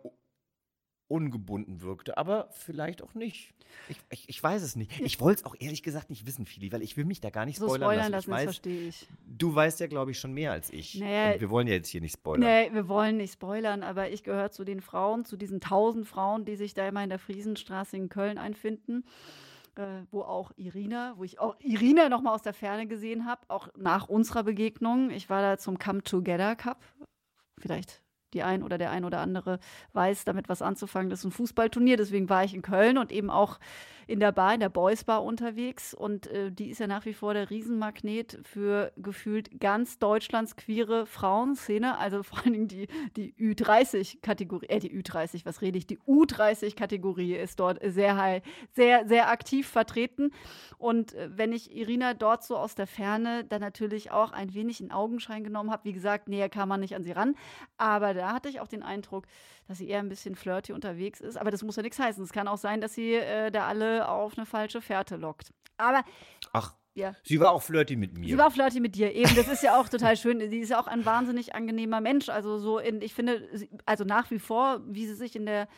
ungebunden 1.10 1.82
wirkte, 1.82 2.16
aber 2.16 2.48
vielleicht 2.52 3.02
auch 3.02 3.14
nicht. 3.14 3.52
Ich, 3.88 3.98
ich, 4.10 4.28
ich 4.28 4.42
weiß 4.42 4.62
es 4.62 4.76
nicht. 4.76 5.00
Ich 5.00 5.20
wollte 5.20 5.40
es 5.40 5.44
auch 5.46 5.54
ehrlich 5.58 5.82
gesagt 5.82 6.10
nicht 6.10 6.26
wissen, 6.26 6.46
Fili, 6.46 6.72
weil 6.72 6.82
ich 6.82 6.96
will 6.96 7.04
mich 7.04 7.20
da 7.20 7.30
gar 7.30 7.46
nicht 7.46 7.58
So 7.58 7.66
spoilern, 7.66 7.82
spoilern 7.90 8.12
lassen. 8.12 8.30
lassen, 8.30 8.30
Ich 8.30 8.36
das 8.36 8.36
weiß, 8.36 8.44
verstehe 8.44 8.88
ich. 8.88 9.08
du 9.26 9.54
weißt 9.54 9.80
ja, 9.80 9.86
glaube 9.86 10.10
ich, 10.12 10.18
schon 10.18 10.32
mehr 10.32 10.52
als 10.52 10.70
ich. 10.72 10.94
Naja, 11.00 11.34
Und 11.34 11.40
wir 11.40 11.50
wollen 11.50 11.66
ja 11.66 11.74
jetzt 11.74 11.88
hier 11.88 12.00
nicht 12.00 12.14
spoilern. 12.14 12.40
Nee, 12.40 12.70
wir 12.72 12.88
wollen 12.88 13.16
nicht 13.16 13.32
spoilern, 13.34 13.82
aber 13.82 14.10
ich 14.10 14.22
gehöre 14.22 14.50
zu 14.50 14.64
den 14.64 14.80
Frauen, 14.80 15.24
zu 15.24 15.36
diesen 15.36 15.60
tausend 15.60 16.06
Frauen, 16.06 16.44
die 16.44 16.56
sich 16.56 16.74
da 16.74 16.86
immer 16.88 17.02
in 17.02 17.10
der 17.10 17.18
Friesenstraße 17.18 17.96
in 17.96 18.08
Köln 18.08 18.38
einfinden. 18.38 19.04
Äh, 19.76 20.02
wo 20.10 20.22
auch 20.22 20.50
Irina, 20.56 21.14
wo 21.16 21.22
ich 21.22 21.38
auch 21.38 21.54
Irina 21.60 22.08
noch 22.08 22.22
mal 22.22 22.34
aus 22.34 22.42
der 22.42 22.52
Ferne 22.52 22.88
gesehen 22.88 23.24
habe, 23.24 23.42
auch 23.46 23.68
nach 23.76 24.08
unserer 24.08 24.42
Begegnung. 24.42 25.10
Ich 25.10 25.30
war 25.30 25.42
da 25.42 25.58
zum 25.58 25.78
Come 25.78 26.02
Together 26.02 26.56
Cup. 26.56 26.82
Vielleicht 27.56 28.02
die 28.34 28.42
ein 28.42 28.62
oder 28.62 28.78
der 28.78 28.90
ein 28.90 29.04
oder 29.04 29.20
andere 29.20 29.58
weiß 29.92 30.24
damit 30.24 30.48
was 30.48 30.62
anzufangen. 30.62 31.10
Das 31.10 31.20
ist 31.20 31.24
ein 31.26 31.32
Fußballturnier, 31.32 31.96
deswegen 31.96 32.28
war 32.28 32.44
ich 32.44 32.54
in 32.54 32.62
Köln 32.62 32.98
und 32.98 33.12
eben 33.12 33.30
auch 33.30 33.58
in 34.10 34.18
der 34.18 34.32
Bar, 34.32 34.54
in 34.54 34.60
der 34.60 34.68
Boys 34.68 35.04
Bar 35.04 35.22
unterwegs. 35.22 35.94
Und 35.94 36.26
äh, 36.26 36.50
die 36.50 36.70
ist 36.70 36.80
ja 36.80 36.88
nach 36.88 37.04
wie 37.04 37.14
vor 37.14 37.32
der 37.32 37.48
Riesenmagnet 37.48 38.40
für 38.42 38.92
gefühlt 38.96 39.60
ganz 39.60 40.00
Deutschlands 40.00 40.56
queere 40.56 41.06
Frauenszene. 41.06 41.96
Also 41.96 42.22
vor 42.24 42.40
allen 42.40 42.52
Dingen 42.52 42.68
die, 42.68 42.88
die 43.16 43.34
Ü30-Kategorie, 43.34 44.66
äh, 44.68 44.80
die 44.80 44.90
Ü30, 45.00 45.46
was 45.46 45.62
rede 45.62 45.78
ich? 45.78 45.86
Die 45.86 46.00
U30-Kategorie 46.00 47.36
ist 47.36 47.60
dort 47.60 47.78
sehr 47.84 48.16
high, 48.16 48.42
sehr, 48.72 49.06
sehr 49.06 49.30
aktiv 49.30 49.68
vertreten. 49.68 50.32
Und 50.76 51.14
äh, 51.14 51.30
wenn 51.32 51.52
ich 51.52 51.74
Irina 51.76 52.14
dort 52.14 52.42
so 52.42 52.56
aus 52.56 52.74
der 52.74 52.88
Ferne 52.88 53.44
dann 53.44 53.60
natürlich 53.60 54.10
auch 54.10 54.32
ein 54.32 54.54
wenig 54.54 54.80
in 54.80 54.90
Augenschein 54.90 55.44
genommen 55.44 55.70
habe, 55.70 55.84
wie 55.84 55.92
gesagt, 55.92 56.28
näher 56.28 56.48
kam 56.48 56.68
man 56.68 56.80
nicht 56.80 56.96
an 56.96 57.04
sie 57.04 57.12
ran. 57.12 57.36
Aber 57.78 58.12
da 58.12 58.32
hatte 58.32 58.48
ich 58.48 58.60
auch 58.60 58.68
den 58.68 58.82
Eindruck, 58.82 59.26
dass 59.68 59.78
sie 59.78 59.88
eher 59.88 60.00
ein 60.00 60.08
bisschen 60.08 60.34
flirty 60.34 60.72
unterwegs 60.72 61.20
ist. 61.20 61.36
Aber 61.36 61.52
das 61.52 61.62
muss 61.62 61.76
ja 61.76 61.82
nichts 61.84 62.00
heißen. 62.00 62.24
Es 62.24 62.32
kann 62.32 62.48
auch 62.48 62.58
sein, 62.58 62.80
dass 62.80 62.94
sie 62.94 63.14
äh, 63.14 63.52
da 63.52 63.68
alle 63.68 63.99
auf 64.08 64.36
eine 64.36 64.46
falsche 64.46 64.80
Fährte 64.80 65.16
lockt. 65.16 65.52
Aber 65.76 66.04
Ach, 66.52 66.74
ja. 66.94 67.14
sie 67.22 67.40
war 67.40 67.52
auch 67.52 67.62
flirty 67.62 67.96
mit 67.96 68.16
mir. 68.16 68.28
Sie 68.28 68.38
war 68.38 68.50
flirty 68.50 68.80
mit 68.80 68.94
dir, 68.94 69.14
eben. 69.14 69.34
Das 69.34 69.48
ist 69.48 69.62
ja 69.62 69.80
auch 69.80 69.88
total 69.88 70.16
schön. 70.16 70.40
Sie 70.50 70.58
ist 70.58 70.70
ja 70.70 70.80
auch 70.80 70.86
ein 70.86 71.04
wahnsinnig 71.04 71.54
angenehmer 71.54 72.00
Mensch. 72.00 72.28
Also 72.28 72.58
so 72.58 72.78
in, 72.78 73.00
ich 73.00 73.14
finde, 73.14 73.48
also 73.86 74.04
nach 74.04 74.30
wie 74.30 74.38
vor, 74.38 74.80
wie 74.86 75.06
sie 75.06 75.14
sich 75.14 75.36
in 75.36 75.46
der 75.46 75.68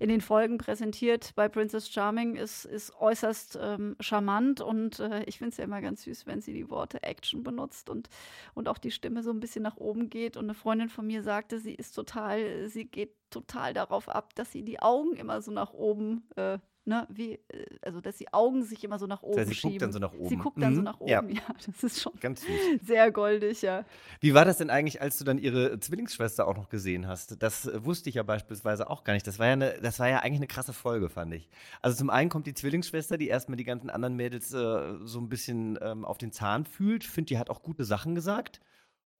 in 0.00 0.08
den 0.08 0.22
Folgen 0.22 0.56
präsentiert 0.56 1.32
bei 1.34 1.50
Princess 1.50 1.90
Charming, 1.90 2.34
ist, 2.34 2.64
ist 2.64 2.96
äußerst 2.98 3.58
ähm, 3.60 3.96
charmant 4.00 4.62
und 4.62 4.98
äh, 4.98 5.22
ich 5.24 5.36
finde 5.36 5.50
es 5.50 5.58
ja 5.58 5.64
immer 5.64 5.82
ganz 5.82 6.04
süß, 6.04 6.26
wenn 6.26 6.40
sie 6.40 6.54
die 6.54 6.70
Worte 6.70 7.02
Action 7.02 7.42
benutzt 7.42 7.90
und, 7.90 8.08
und 8.54 8.66
auch 8.66 8.78
die 8.78 8.92
Stimme 8.92 9.22
so 9.22 9.30
ein 9.30 9.40
bisschen 9.40 9.62
nach 9.62 9.76
oben 9.76 10.08
geht. 10.08 10.38
Und 10.38 10.44
eine 10.44 10.54
Freundin 10.54 10.88
von 10.88 11.06
mir 11.06 11.22
sagte, 11.22 11.58
sie 11.58 11.74
ist 11.74 11.92
total, 11.92 12.66
sie 12.70 12.86
geht 12.86 13.14
total 13.28 13.74
darauf 13.74 14.08
ab, 14.08 14.34
dass 14.36 14.50
sie 14.50 14.62
die 14.62 14.80
Augen 14.80 15.16
immer 15.16 15.42
so 15.42 15.50
nach 15.52 15.74
oben 15.74 16.26
äh, 16.36 16.58
Ne, 16.86 17.06
wie, 17.10 17.34
äh, 17.48 17.66
also 17.82 18.00
dass 18.00 18.16
die 18.16 18.32
Augen 18.32 18.64
sich 18.64 18.82
immer 18.84 18.98
so 18.98 19.06
nach 19.06 19.22
oben 19.22 19.36
heißt, 19.38 19.48
sie 19.48 19.54
schieben. 19.54 19.72
guckt 19.72 19.82
dann 19.82 19.92
so 19.92 19.98
nach 19.98 20.12
Sie 20.22 20.36
oben. 20.36 20.38
guckt 20.38 20.62
dann 20.62 20.74
so 20.74 20.80
Mhm, 20.80 20.84
nach 20.84 20.98
oben, 21.00 21.08
ja. 21.08 21.22
ja. 21.28 21.42
Das 21.66 21.84
ist 21.84 22.00
schon 22.00 22.14
Ganz 22.20 22.44
süß. 22.46 22.70
sehr 22.82 23.12
goldig, 23.12 23.62
ja. 23.62 23.84
Wie 24.20 24.32
war 24.34 24.44
das 24.46 24.58
denn 24.58 24.70
eigentlich, 24.70 25.00
als 25.02 25.18
du 25.18 25.24
dann 25.24 25.38
ihre 25.38 25.78
Zwillingsschwester 25.78 26.48
auch 26.48 26.56
noch 26.56 26.68
gesehen 26.70 27.06
hast? 27.06 27.42
Das 27.42 27.66
äh, 27.66 27.84
wusste 27.84 28.08
ich 28.08 28.14
ja 28.16 28.22
beispielsweise 28.22 28.88
auch 28.88 29.04
gar 29.04 29.12
nicht. 29.12 29.26
Das 29.26 29.38
war 29.38 29.46
ja, 29.46 29.52
eine, 29.52 29.78
das 29.82 29.98
war 30.00 30.08
ja 30.08 30.20
eigentlich 30.20 30.38
eine 30.38 30.46
krasse 30.46 30.72
Folge, 30.72 31.10
fand 31.10 31.34
ich. 31.34 31.48
Also 31.82 31.98
zum 31.98 32.08
einen 32.10 32.30
kommt 32.30 32.46
die 32.46 32.54
Zwillingsschwester, 32.54 33.18
die 33.18 33.28
erstmal 33.28 33.56
die 33.56 33.64
ganzen 33.64 33.90
anderen 33.90 34.16
Mädels 34.16 34.52
äh, 34.54 34.94
so 35.04 35.20
ein 35.20 35.28
bisschen 35.28 35.78
ähm, 35.82 36.04
auf 36.06 36.16
den 36.18 36.32
Zahn 36.32 36.64
fühlt. 36.64 37.04
Finde, 37.04 37.28
die 37.28 37.38
hat 37.38 37.50
auch 37.50 37.62
gute 37.62 37.84
Sachen 37.84 38.14
gesagt. 38.14 38.60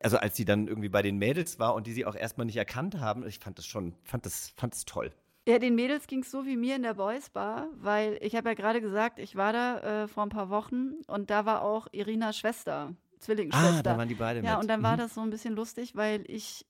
Also 0.03 0.17
als 0.17 0.37
sie 0.37 0.47
dann 0.47 0.67
irgendwie 0.67 0.89
bei 0.89 1.03
den 1.03 1.19
Mädels 1.19 1.59
war 1.59 1.75
und 1.75 1.87
die 1.87 1.93
sie 1.93 2.07
auch 2.07 2.15
erstmal 2.17 2.47
nicht 2.47 2.57
erkannt 2.57 3.01
haben, 3.01 3.27
ich 3.27 3.39
fand 3.39 3.59
das 3.59 3.67
schon, 3.67 3.95
fand 4.03 4.25
das, 4.25 4.55
fand 4.57 4.73
das 4.73 4.87
toll. 4.87 5.13
Ja, 5.49 5.59
den 5.59 5.75
Mädels 5.75 6.07
ging 6.07 6.21
es 6.21 6.31
so 6.31 6.45
wie 6.45 6.57
mir 6.57 6.77
in 6.77 6.83
der 6.83 6.95
Boys 6.95 7.31
Bar, 7.31 7.69
weil 7.75 8.19
ich 8.21 8.37
habe 8.37 8.51
ja 8.51 8.55
gerade 8.55 8.81
gesagt, 8.81 9.19
ich 9.19 9.37
war 9.37 9.53
da 9.53 10.03
äh, 10.05 10.09
vor 10.09 10.23
ein 10.25 10.29
paar 10.29 10.51
Wochen 10.51 10.93
und 11.07 11.31
da 11.31 11.47
war 11.47 11.63
auch 11.63 11.87
Irinas 11.93 12.37
Schwester, 12.39 12.95
Zwillingsschwester. 13.19 13.79
Ah, 13.79 13.83
da 13.83 13.99
waren 13.99 14.09
die 14.09 14.15
beide 14.15 14.41
ja, 14.45 14.53
mit. 14.55 14.63
und 14.63 14.69
dann 14.69 14.83
war 14.83 14.95
Mhm. 14.95 15.01
das 15.01 15.15
so 15.15 15.23
ein 15.23 15.31
bisschen 15.31 15.57
lustig, 15.57 15.97
weil 15.97 16.25
ich, 16.29 16.67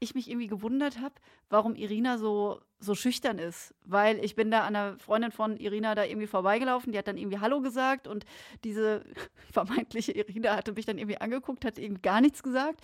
ich 0.00 0.14
mich 0.14 0.28
irgendwie 0.30 0.46
gewundert 0.48 0.98
habe, 1.00 1.14
warum 1.50 1.74
Irina 1.74 2.16
so 2.18 2.60
so 2.82 2.94
schüchtern 2.94 3.38
ist, 3.38 3.74
weil 3.84 4.22
ich 4.24 4.34
bin 4.34 4.50
da 4.50 4.62
an 4.62 4.76
einer 4.76 4.98
Freundin 4.98 5.30
von 5.30 5.56
Irina 5.56 5.94
da 5.94 6.04
irgendwie 6.04 6.26
vorbeigelaufen, 6.26 6.92
die 6.92 6.98
hat 6.98 7.06
dann 7.06 7.16
irgendwie 7.16 7.38
Hallo 7.38 7.60
gesagt 7.60 8.08
und 8.08 8.24
diese 8.64 9.04
vermeintliche 9.52 10.12
Irina 10.12 10.56
hatte 10.56 10.72
mich 10.72 10.84
dann 10.84 10.98
irgendwie 10.98 11.20
angeguckt, 11.20 11.64
hat 11.64 11.78
irgendwie 11.78 12.02
gar 12.02 12.20
nichts 12.20 12.42
gesagt. 12.42 12.80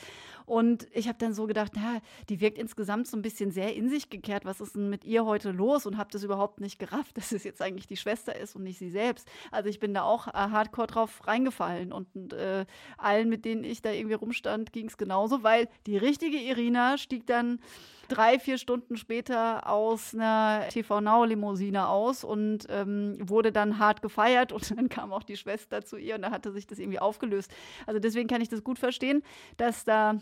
Und 0.47 0.87
ich 0.93 1.09
habe 1.09 1.19
dann 1.19 1.35
so 1.35 1.47
gedacht, 1.47 1.73
na, 1.75 2.01
die 2.29 2.41
wirkt 2.41 2.59
insgesamt 2.59 3.07
so 3.07 3.17
ein 3.17 3.23
bisschen 3.23 3.51
sehr 3.51 3.75
in 3.75 3.91
sich 3.91 4.09
gekehrt, 4.09 4.45
was 4.45 4.61
ist 4.61 4.77
denn 4.77 4.89
mit 4.89 5.05
ihr 5.05 5.27
heute 5.27 5.51
los? 5.51 5.85
Und 5.85 5.99
habe 5.99 6.11
das 6.11 6.23
überhaupt 6.23 6.61
nicht 6.61 6.79
gerafft, 6.79 7.17
dass 7.19 7.33
es 7.33 7.45
jetzt 7.45 7.61
eigentlich 7.61 7.87
die 7.87 7.97
Schwester 7.97 8.35
ist 8.37 8.57
und 8.57 8.63
nicht 8.63 8.79
sie 8.79 8.91
selbst. 8.91 9.29
Also 9.51 9.69
ich 9.69 9.81
bin 9.81 9.93
da 9.93 10.03
auch 10.03 10.29
äh, 10.29 10.33
hardcore 10.33 10.87
drauf 10.87 11.27
reingefallen 11.27 11.93
und, 11.93 12.09
und 12.15 12.33
äh, 12.33 12.65
allen, 12.97 13.29
mit 13.29 13.45
denen 13.45 13.65
ich 13.65 13.83
da 13.83 13.91
irgendwie 13.91 14.15
rumstand, 14.15 14.73
ging 14.73 14.87
es 14.87 14.97
genauso, 14.97 15.43
weil 15.43 15.69
die 15.87 15.97
richtige 15.97 16.39
Irina 16.39 16.97
stieg 16.99 17.27
dann 17.27 17.61
drei, 18.09 18.39
vier 18.39 18.59
Stunden 18.59 18.97
später 18.97 19.69
aus 19.69 19.88
einer 20.15 20.69
TV 20.71 21.01
Now 21.01 21.25
Limousine 21.25 21.89
aus 21.89 22.25
und 22.25 22.67
ähm, 22.69 23.17
wurde 23.21 23.53
dann 23.53 23.79
hart 23.79 24.03
gefeiert 24.03 24.53
und 24.53 24.71
dann 24.77 24.89
kam 24.89 25.13
auch 25.13 25.23
die 25.23 25.37
Schwester 25.37 25.85
zu 25.85 25.97
ihr 25.97 26.17
und 26.17 26.23
da 26.23 26.31
hatte 26.31 26.53
sich 26.53 26.67
das 26.67 26.79
irgendwie 26.79 26.99
aufgelöst. 26.99 27.51
Also 27.87 28.01
deswegen 28.01 28.29
kann 28.29 28.41
ich 28.41 28.49
das 28.49 28.63
gut 28.63 28.79
verstehen, 28.79 29.23
dass 29.57 29.85
da 29.85 30.19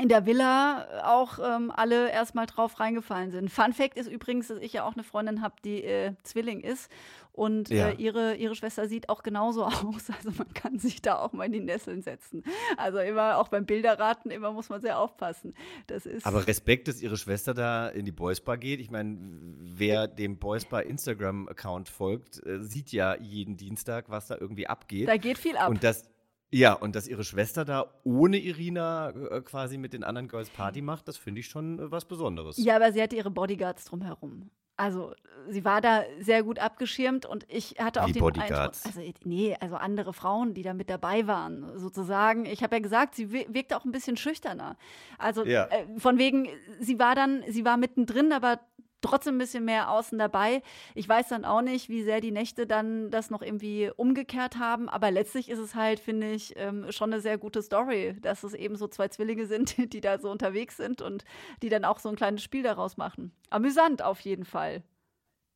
in 0.00 0.08
der 0.08 0.24
Villa 0.24 1.02
auch 1.04 1.38
ähm, 1.38 1.70
alle 1.74 2.10
erstmal 2.10 2.46
drauf 2.46 2.80
reingefallen 2.80 3.30
sind. 3.30 3.50
Fun 3.50 3.72
Fact 3.74 3.96
ist 3.96 4.10
übrigens, 4.10 4.48
dass 4.48 4.58
ich 4.58 4.72
ja 4.72 4.84
auch 4.84 4.94
eine 4.94 5.04
Freundin 5.04 5.42
habe, 5.42 5.54
die 5.64 5.84
äh, 5.84 6.14
Zwilling 6.22 6.60
ist. 6.60 6.90
Und 7.32 7.70
ja. 7.70 7.88
äh, 7.88 7.94
ihre, 7.94 8.34
ihre 8.36 8.54
Schwester 8.54 8.86
sieht 8.88 9.08
auch 9.08 9.22
genauso 9.22 9.64
aus. 9.66 10.10
Also 10.10 10.30
man 10.36 10.52
kann 10.54 10.78
sich 10.78 11.02
da 11.02 11.18
auch 11.18 11.32
mal 11.32 11.44
in 11.44 11.52
die 11.52 11.60
Nesseln 11.60 12.02
setzen. 12.02 12.42
Also 12.76 12.98
immer 12.98 13.38
auch 13.38 13.48
beim 13.48 13.66
Bilderraten, 13.66 14.30
immer 14.30 14.52
muss 14.52 14.68
man 14.68 14.80
sehr 14.80 14.98
aufpassen. 14.98 15.54
Das 15.86 16.06
ist 16.06 16.26
Aber 16.26 16.46
Respekt, 16.46 16.88
dass 16.88 17.02
ihre 17.02 17.16
Schwester 17.16 17.54
da 17.54 17.88
in 17.88 18.04
die 18.04 18.12
Boys 18.12 18.40
Bar 18.40 18.58
geht. 18.58 18.80
Ich 18.80 18.90
meine, 18.90 19.18
wer 19.60 20.08
dem 20.08 20.38
Boys 20.38 20.64
Bar 20.64 20.84
Instagram-Account 20.84 21.88
folgt, 21.88 22.44
äh, 22.46 22.60
sieht 22.60 22.92
ja 22.92 23.16
jeden 23.16 23.56
Dienstag, 23.56 24.08
was 24.08 24.26
da 24.26 24.36
irgendwie 24.38 24.66
abgeht. 24.66 25.08
Da 25.08 25.16
geht 25.16 25.38
viel 25.38 25.56
ab. 25.56 25.70
Und 25.70 25.84
das, 25.84 26.04
ja, 26.52 26.74
und 26.74 26.94
dass 26.94 27.08
ihre 27.08 27.24
Schwester 27.24 27.64
da 27.64 27.86
ohne 28.04 28.38
Irina 28.38 29.10
äh, 29.10 29.40
quasi 29.40 29.78
mit 29.78 29.92
den 29.92 30.04
anderen 30.04 30.28
Girls 30.28 30.50
Party 30.50 30.82
macht, 30.82 31.08
das 31.08 31.16
finde 31.16 31.40
ich 31.40 31.46
schon 31.48 31.78
äh, 31.78 31.90
was 31.90 32.04
Besonderes. 32.04 32.56
Ja, 32.58 32.76
aber 32.76 32.92
sie 32.92 33.02
hatte 33.02 33.16
ihre 33.16 33.30
Bodyguards 33.30 33.84
drumherum. 33.86 34.50
Also 34.76 35.14
sie 35.48 35.64
war 35.64 35.80
da 35.80 36.02
sehr 36.20 36.42
gut 36.42 36.58
abgeschirmt 36.58 37.26
und 37.26 37.44
ich 37.48 37.76
hatte 37.78 38.02
auch 38.02 38.08
Wie 38.08 38.12
den 38.12 38.20
Bodyguards. 38.20 38.84
Eindruck, 38.86 39.04
also 39.04 39.12
nee, 39.24 39.56
also 39.60 39.76
andere 39.76 40.12
Frauen, 40.12 40.54
die 40.54 40.62
da 40.62 40.72
mit 40.72 40.88
dabei 40.88 41.26
waren, 41.26 41.78
sozusagen. 41.78 42.46
Ich 42.46 42.62
habe 42.62 42.76
ja 42.76 42.80
gesagt, 42.82 43.14
sie 43.14 43.32
wirkte 43.32 43.76
auch 43.76 43.84
ein 43.84 43.92
bisschen 43.92 44.16
schüchterner. 44.16 44.76
Also 45.18 45.44
Ja. 45.44 45.66
äh, 45.66 45.86
von 45.98 46.18
wegen, 46.18 46.48
sie 46.80 46.98
war 46.98 47.14
dann, 47.14 47.44
sie 47.48 47.64
war 47.64 47.76
mittendrin, 47.76 48.32
aber 48.32 48.60
trotzdem 49.02 49.34
ein 49.34 49.38
bisschen 49.38 49.64
mehr 49.64 49.90
außen 49.90 50.18
dabei. 50.18 50.62
Ich 50.94 51.08
weiß 51.08 51.28
dann 51.28 51.44
auch 51.44 51.60
nicht, 51.60 51.88
wie 51.88 52.02
sehr 52.02 52.20
die 52.20 52.30
Nächte 52.30 52.66
dann 52.66 53.10
das 53.10 53.30
noch 53.30 53.42
irgendwie 53.42 53.90
umgekehrt 53.94 54.58
haben, 54.58 54.88
aber 54.88 55.10
letztlich 55.10 55.50
ist 55.50 55.58
es 55.58 55.74
halt, 55.74 56.00
finde 56.00 56.32
ich, 56.32 56.54
ähm, 56.56 56.90
schon 56.90 57.12
eine 57.12 57.20
sehr 57.20 57.38
gute 57.38 57.62
Story, 57.62 58.16
dass 58.22 58.44
es 58.44 58.54
eben 58.54 58.76
so 58.76 58.88
zwei 58.88 59.08
Zwillinge 59.08 59.46
sind, 59.46 59.76
die 59.92 60.00
da 60.00 60.18
so 60.18 60.30
unterwegs 60.30 60.76
sind 60.76 61.02
und 61.02 61.24
die 61.62 61.68
dann 61.68 61.84
auch 61.84 61.98
so 61.98 62.08
ein 62.08 62.16
kleines 62.16 62.42
Spiel 62.42 62.62
daraus 62.62 62.96
machen. 62.96 63.32
Amüsant 63.50 64.02
auf 64.02 64.20
jeden 64.20 64.44
Fall. 64.44 64.82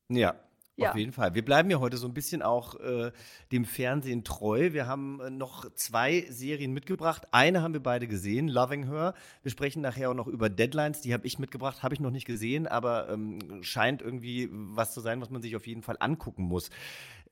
Ja. 0.08 0.34
Ja. 0.76 0.90
Auf 0.90 0.96
jeden 0.96 1.12
Fall. 1.12 1.34
Wir 1.34 1.44
bleiben 1.44 1.70
ja 1.70 1.80
heute 1.80 1.96
so 1.96 2.06
ein 2.06 2.12
bisschen 2.12 2.42
auch 2.42 2.78
äh, 2.80 3.10
dem 3.50 3.64
Fernsehen 3.64 4.24
treu. 4.24 4.74
Wir 4.74 4.86
haben 4.86 5.20
äh, 5.20 5.30
noch 5.30 5.72
zwei 5.74 6.26
Serien 6.28 6.74
mitgebracht. 6.74 7.28
Eine 7.30 7.62
haben 7.62 7.72
wir 7.72 7.82
beide 7.82 8.06
gesehen, 8.06 8.48
Loving 8.48 8.84
Her. 8.90 9.14
Wir 9.42 9.50
sprechen 9.50 9.80
nachher 9.80 10.10
auch 10.10 10.14
noch 10.14 10.26
über 10.26 10.50
Deadlines. 10.50 11.00
Die 11.00 11.14
habe 11.14 11.26
ich 11.26 11.38
mitgebracht, 11.38 11.82
habe 11.82 11.94
ich 11.94 12.00
noch 12.00 12.10
nicht 12.10 12.26
gesehen, 12.26 12.66
aber 12.66 13.08
ähm, 13.08 13.62
scheint 13.62 14.02
irgendwie 14.02 14.50
was 14.52 14.92
zu 14.92 15.00
sein, 15.00 15.22
was 15.22 15.30
man 15.30 15.40
sich 15.40 15.56
auf 15.56 15.66
jeden 15.66 15.82
Fall 15.82 15.96
angucken 15.98 16.42
muss. 16.42 16.68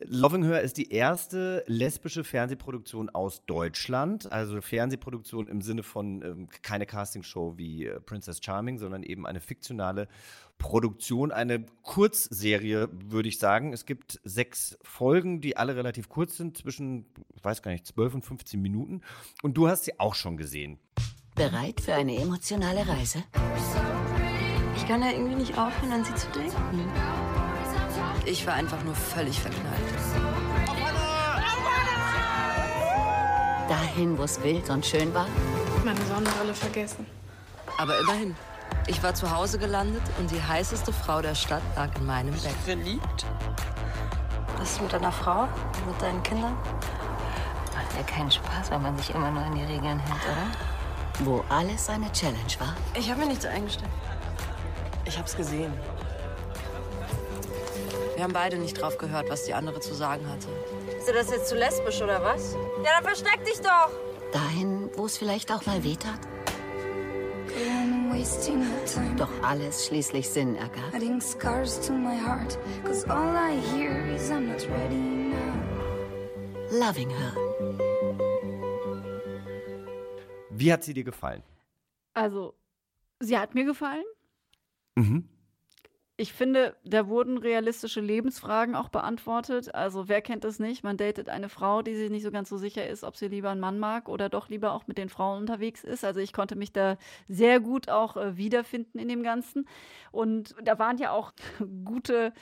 Loving 0.06 0.44
Her 0.44 0.60
ist 0.60 0.76
die 0.76 0.90
erste 0.90 1.64
lesbische 1.66 2.24
Fernsehproduktion 2.24 3.10
aus 3.10 3.44
Deutschland. 3.46 4.30
Also 4.30 4.60
Fernsehproduktion 4.60 5.48
im 5.48 5.62
Sinne 5.62 5.82
von 5.82 6.22
ähm, 6.22 6.48
keine 6.62 6.86
Castingshow 6.86 7.56
wie 7.56 7.86
äh, 7.86 8.00
Princess 8.00 8.40
Charming, 8.42 8.78
sondern 8.78 9.02
eben 9.02 9.26
eine 9.26 9.40
fiktionale 9.40 10.08
Produktion, 10.58 11.32
eine 11.32 11.64
Kurzserie, 11.82 12.88
würde 12.92 13.28
ich 13.28 13.38
sagen. 13.38 13.72
Es 13.72 13.86
gibt 13.86 14.20
sechs 14.24 14.78
Folgen, 14.82 15.40
die 15.40 15.56
alle 15.56 15.76
relativ 15.76 16.08
kurz 16.08 16.36
sind, 16.36 16.56
zwischen, 16.56 17.06
ich 17.34 17.44
weiß 17.44 17.62
gar 17.62 17.72
nicht, 17.72 17.86
12 17.86 18.14
und 18.14 18.24
15 18.24 18.60
Minuten. 18.60 19.00
Und 19.42 19.54
du 19.54 19.68
hast 19.68 19.84
sie 19.84 19.98
auch 19.98 20.14
schon 20.14 20.36
gesehen. 20.36 20.78
Bereit 21.34 21.80
für 21.80 21.94
eine 21.94 22.16
emotionale 22.16 22.86
Reise? 22.86 23.24
Ich 24.76 24.86
kann 24.86 25.02
ja 25.02 25.10
irgendwie 25.10 25.36
nicht 25.36 25.58
aufhören, 25.58 25.92
an 25.92 26.04
sie 26.04 26.14
zu 26.14 26.28
denken. 26.30 27.33
Ich 28.26 28.46
war 28.46 28.54
einfach 28.54 28.82
nur 28.82 28.94
völlig 28.94 29.38
verknallt. 29.38 29.74
Dahin, 33.68 34.16
wo 34.18 34.22
es 34.22 34.42
wild 34.42 34.68
und 34.70 34.84
schön 34.84 35.12
war? 35.12 35.26
Meine 35.84 36.00
Sonnenbrille 36.06 36.54
vergessen. 36.54 37.06
Aber 37.78 37.98
immerhin. 38.00 38.34
Ich 38.86 39.02
war 39.02 39.14
zu 39.14 39.30
Hause 39.30 39.58
gelandet 39.58 40.02
und 40.18 40.30
die 40.30 40.42
heißeste 40.42 40.92
Frau 40.92 41.20
der 41.20 41.34
Stadt 41.34 41.62
lag 41.76 41.88
in 41.96 42.06
meinem 42.06 42.32
Bett. 42.32 42.54
Verliebt? 42.64 43.26
Was 44.58 44.72
ist 44.72 44.82
mit 44.82 44.92
deiner 44.92 45.12
Frau? 45.12 45.46
Mit 45.86 46.00
deinen 46.00 46.22
Kindern? 46.22 46.54
Macht 47.74 47.96
ja 47.96 48.02
keinen 48.04 48.30
Spaß, 48.30 48.70
wenn 48.70 48.82
man 48.82 48.96
sich 48.96 49.14
immer 49.14 49.30
nur 49.30 49.42
an 49.42 49.54
die 49.54 49.64
Regeln 49.64 49.98
hält, 49.98 50.22
oder? 50.24 51.26
Wo 51.26 51.44
alles 51.48 51.88
eine 51.90 52.10
Challenge 52.12 52.38
war? 52.58 52.74
Ich 52.94 53.10
habe 53.10 53.20
mir 53.20 53.26
nichts 53.26 53.44
eingestellt. 53.44 53.90
Ich 55.04 55.18
hab's 55.18 55.36
gesehen. 55.36 55.72
Wir 58.14 58.22
haben 58.22 58.32
beide 58.32 58.58
nicht 58.58 58.80
drauf 58.80 58.98
gehört, 58.98 59.28
was 59.28 59.44
die 59.44 59.54
andere 59.54 59.80
zu 59.80 59.94
sagen 59.94 60.28
hatte. 60.28 60.48
Ist 60.96 61.08
dir 61.08 61.14
das 61.14 61.30
jetzt 61.30 61.48
zu 61.48 61.56
lesbisch 61.56 62.00
oder 62.00 62.22
was? 62.22 62.54
Ja, 62.84 62.92
dann 62.96 63.04
versteck 63.04 63.44
dich 63.44 63.60
doch! 63.60 63.90
Dahin, 64.32 64.90
wo 64.96 65.06
es 65.06 65.16
vielleicht 65.16 65.52
auch 65.52 65.66
mal 65.66 65.82
wehtat? 65.84 66.20
Doch 69.16 69.30
alles 69.42 69.86
schließlich 69.86 70.28
Sinn 70.28 70.56
ergab. 70.56 70.94
Adding 70.94 71.20
scars 71.20 71.78
to 71.86 71.92
my 71.92 72.16
heart, 72.16 72.58
cause 72.84 73.06
all 73.08 73.34
I 73.36 73.60
hear 73.74 74.06
is 74.14 74.30
I'm 74.30 74.48
not 74.48 74.66
ready 74.70 74.96
now. 74.96 75.54
Loving 76.70 77.10
Her. 77.10 77.34
Wie 80.50 80.72
hat 80.72 80.84
sie 80.84 80.94
dir 80.94 81.04
gefallen? 81.04 81.42
Also, 82.14 82.54
sie 83.20 83.36
hat 83.36 83.54
mir 83.54 83.64
gefallen. 83.64 84.04
Mhm. 84.94 85.28
Ich 86.16 86.32
finde, 86.32 86.76
da 86.84 87.08
wurden 87.08 87.38
realistische 87.38 88.00
Lebensfragen 88.00 88.76
auch 88.76 88.88
beantwortet. 88.88 89.74
Also, 89.74 90.06
wer 90.08 90.22
kennt 90.22 90.44
das 90.44 90.60
nicht? 90.60 90.84
Man 90.84 90.96
datet 90.96 91.28
eine 91.28 91.48
Frau, 91.48 91.82
die 91.82 91.96
sich 91.96 92.08
nicht 92.08 92.22
so 92.22 92.30
ganz 92.30 92.48
so 92.48 92.56
sicher 92.56 92.86
ist, 92.88 93.02
ob 93.02 93.16
sie 93.16 93.26
lieber 93.26 93.50
einen 93.50 93.60
Mann 93.60 93.80
mag 93.80 94.08
oder 94.08 94.28
doch 94.28 94.48
lieber 94.48 94.74
auch 94.74 94.86
mit 94.86 94.96
den 94.96 95.08
Frauen 95.08 95.40
unterwegs 95.40 95.82
ist. 95.82 96.04
Also, 96.04 96.20
ich 96.20 96.32
konnte 96.32 96.54
mich 96.54 96.72
da 96.72 96.98
sehr 97.26 97.58
gut 97.58 97.88
auch 97.88 98.16
äh, 98.16 98.36
wiederfinden 98.36 99.00
in 99.00 99.08
dem 99.08 99.24
Ganzen. 99.24 99.66
Und 100.12 100.54
da 100.62 100.78
waren 100.78 100.98
ja 100.98 101.10
auch 101.10 101.32
gute, 101.84 102.32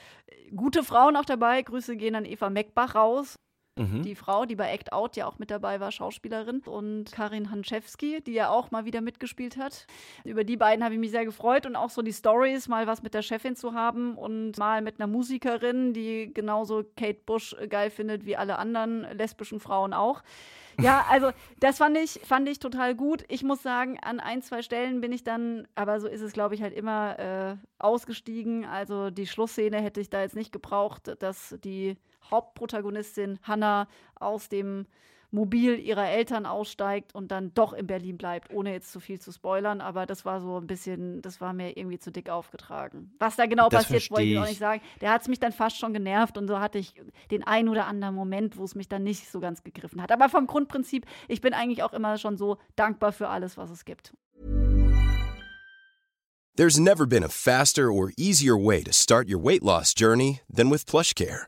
gute 0.55 0.83
Frauen 0.83 1.15
auch 1.15 1.25
dabei. 1.25 1.63
Grüße 1.63 1.97
gehen 1.97 2.13
an 2.13 2.25
Eva 2.25 2.51
Meckbach 2.51 2.93
raus. 2.93 3.39
Mhm. 3.75 4.03
Die 4.03 4.13
Frau, 4.13 4.45
die 4.45 4.55
bei 4.55 4.71
Act 4.71 4.93
Out 4.93 5.15
ja 5.15 5.25
auch 5.25 5.39
mit 5.39 5.49
dabei 5.49 5.79
war, 5.79 5.91
Schauspielerin. 5.91 6.61
Und 6.65 7.11
Karin 7.11 7.49
Hanschewski, 7.49 8.21
die 8.21 8.33
ja 8.33 8.49
auch 8.49 8.69
mal 8.69 8.85
wieder 8.85 9.01
mitgespielt 9.01 9.57
hat. 9.57 9.87
Über 10.23 10.43
die 10.43 10.57
beiden 10.57 10.83
habe 10.83 10.93
ich 10.93 10.99
mich 10.99 11.11
sehr 11.11 11.25
gefreut 11.25 11.65
und 11.65 11.75
auch 11.75 11.89
so 11.89 12.01
die 12.01 12.13
Stories, 12.13 12.67
mal 12.67 12.85
was 12.85 13.01
mit 13.01 13.13
der 13.13 13.23
Chefin 13.23 13.55
zu 13.55 13.73
haben 13.73 14.15
und 14.15 14.57
mal 14.57 14.81
mit 14.81 14.99
einer 14.99 15.07
Musikerin, 15.07 15.93
die 15.93 16.31
genauso 16.33 16.83
Kate 16.95 17.19
Bush 17.25 17.55
geil 17.69 17.89
findet 17.89 18.25
wie 18.25 18.37
alle 18.37 18.59
anderen 18.59 19.07
lesbischen 19.17 19.59
Frauen 19.59 19.93
auch. 19.93 20.21
Ja, 20.79 21.05
also 21.09 21.31
das 21.59 21.79
fand 21.79 21.97
ich, 21.97 22.19
fand 22.23 22.47
ich 22.47 22.59
total 22.59 22.93
gut. 22.93 23.23
Ich 23.27 23.43
muss 23.43 23.63
sagen, 23.63 23.97
an 23.99 24.19
ein, 24.19 24.43
zwei 24.43 24.61
Stellen 24.61 25.01
bin 25.01 25.11
ich 25.11 25.23
dann, 25.23 25.67
aber 25.73 25.99
so 25.99 26.07
ist 26.07 26.21
es, 26.21 26.33
glaube 26.33 26.53
ich, 26.53 26.61
halt 26.61 26.73
immer 26.73 27.17
äh, 27.17 27.55
ausgestiegen. 27.79 28.65
Also 28.65 29.09
die 29.09 29.25
Schlussszene 29.25 29.81
hätte 29.81 29.99
ich 29.99 30.11
da 30.11 30.21
jetzt 30.21 30.35
nicht 30.35 30.51
gebraucht, 30.51 31.15
dass 31.19 31.55
die 31.63 31.97
Hauptprotagonistin 32.31 33.39
Hannah 33.43 33.87
aus 34.15 34.49
dem 34.49 34.85
Mobil 35.33 35.79
ihrer 35.79 36.07
Eltern 36.09 36.45
aussteigt 36.45 37.15
und 37.15 37.31
dann 37.31 37.55
doch 37.55 37.73
in 37.73 37.87
Berlin 37.87 38.19
bleibt, 38.19 38.53
ohne 38.53 38.71
jetzt 38.71 38.91
zu 38.91 38.99
viel 38.99 39.19
zu 39.19 39.31
spoilern. 39.31 39.81
Aber 39.81 40.05
das 40.05 40.25
war 40.25 40.39
so 40.39 40.57
ein 40.59 40.67
bisschen, 40.67 41.23
das 41.23 41.41
war 41.41 41.53
mir 41.53 41.75
irgendwie 41.75 41.97
zu 41.97 42.11
dick 42.11 42.29
aufgetragen. 42.29 43.11
Was 43.17 43.35
da 43.35 43.47
genau 43.47 43.67
Das 43.67 43.85
passiert, 43.85 44.11
wollte 44.11 44.25
ich 44.25 44.37
auch 44.37 44.43
ich. 44.43 44.49
nicht 44.49 44.59
sagen. 44.59 44.81
Der 45.01 45.11
hat 45.11 45.23
es 45.23 45.27
mich 45.27 45.39
dann 45.39 45.51
fast 45.51 45.79
schon 45.79 45.91
genervt 45.91 46.37
und 46.37 46.47
so 46.47 46.59
hatte 46.59 46.77
ich 46.77 46.93
den 47.31 47.43
einen 47.43 47.67
oder 47.67 47.87
anderen 47.87 48.13
Moment, 48.13 48.57
wo 48.57 48.63
es 48.63 48.75
mich 48.75 48.87
dann 48.87 49.03
nicht 49.03 49.27
so 49.27 49.39
ganz 49.39 49.63
gegriffen 49.63 50.03
hat. 50.03 50.11
Aber 50.11 50.29
vom 50.29 50.45
Grundprinzip, 50.45 51.07
ich 51.27 51.41
bin 51.41 51.55
eigentlich 51.55 51.81
auch 51.81 51.93
immer 51.93 52.19
schon 52.19 52.37
so 52.37 52.57
dankbar 52.75 53.11
für 53.11 53.29
alles, 53.29 53.57
was 53.57 53.71
es 53.71 53.85
gibt. 53.85 54.13
There's 56.55 56.77
never 56.79 57.07
been 57.07 57.23
a 57.23 57.29
faster 57.29 57.91
or 57.91 58.11
easier 58.15 58.55
way 58.55 58.83
to 58.83 58.91
start 58.93 59.27
your 59.27 59.43
weight 59.43 59.63
loss 59.63 59.95
journey 59.95 60.41
than 60.47 60.69
with 60.69 60.85
PlushCare. 60.85 61.47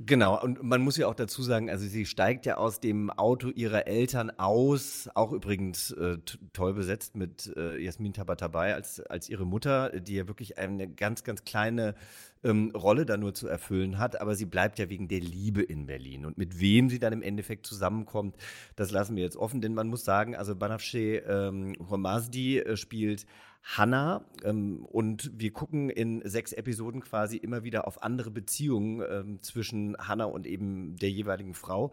Genau, 0.00 0.40
und 0.40 0.62
man 0.62 0.80
muss 0.80 0.96
ja 0.96 1.08
auch 1.08 1.14
dazu 1.16 1.42
sagen, 1.42 1.68
also 1.70 1.84
sie 1.84 2.06
steigt 2.06 2.46
ja 2.46 2.56
aus 2.56 2.78
dem 2.78 3.10
Auto 3.10 3.48
ihrer 3.48 3.88
Eltern 3.88 4.30
aus, 4.30 5.10
auch 5.14 5.32
übrigens 5.32 5.90
äh, 5.90 6.18
toll 6.52 6.74
besetzt 6.74 7.16
mit 7.16 7.52
äh, 7.56 7.82
Jasmin 7.82 8.12
Tabatabai 8.12 8.74
als, 8.74 9.00
als 9.00 9.28
ihre 9.28 9.44
Mutter, 9.44 9.90
die 9.98 10.14
ja 10.14 10.28
wirklich 10.28 10.56
eine 10.56 10.86
ganz, 10.88 11.24
ganz 11.24 11.42
kleine 11.42 11.96
ähm, 12.44 12.70
Rolle 12.76 13.06
da 13.06 13.16
nur 13.16 13.34
zu 13.34 13.48
erfüllen 13.48 13.98
hat, 13.98 14.20
aber 14.20 14.36
sie 14.36 14.44
bleibt 14.44 14.78
ja 14.78 14.88
wegen 14.88 15.08
der 15.08 15.18
Liebe 15.18 15.62
in 15.62 15.86
Berlin. 15.86 16.26
Und 16.26 16.38
mit 16.38 16.60
wem 16.60 16.88
sie 16.88 17.00
dann 17.00 17.12
im 17.12 17.22
Endeffekt 17.22 17.66
zusammenkommt, 17.66 18.36
das 18.76 18.92
lassen 18.92 19.16
wir 19.16 19.24
jetzt 19.24 19.36
offen, 19.36 19.60
denn 19.60 19.74
man 19.74 19.88
muss 19.88 20.04
sagen, 20.04 20.36
also 20.36 20.54
Banafshe 20.54 21.24
ähm, 21.26 21.74
Hormazdi 21.90 22.60
äh, 22.60 22.76
spielt 22.76 23.26
Hannah 23.62 24.24
ähm, 24.44 24.84
und 24.84 25.30
wir 25.34 25.52
gucken 25.52 25.90
in 25.90 26.22
sechs 26.24 26.52
Episoden 26.52 27.00
quasi 27.00 27.36
immer 27.36 27.64
wieder 27.64 27.86
auf 27.86 28.02
andere 28.02 28.30
Beziehungen 28.30 29.02
ähm, 29.08 29.42
zwischen 29.42 29.96
Hannah 29.98 30.24
und 30.24 30.46
eben 30.46 30.96
der 30.96 31.10
jeweiligen 31.10 31.54
Frau. 31.54 31.92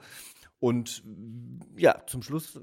Und 0.59 1.03
ja, 1.75 2.01
zum 2.07 2.21
Schluss 2.21 2.55
äh, 2.55 2.59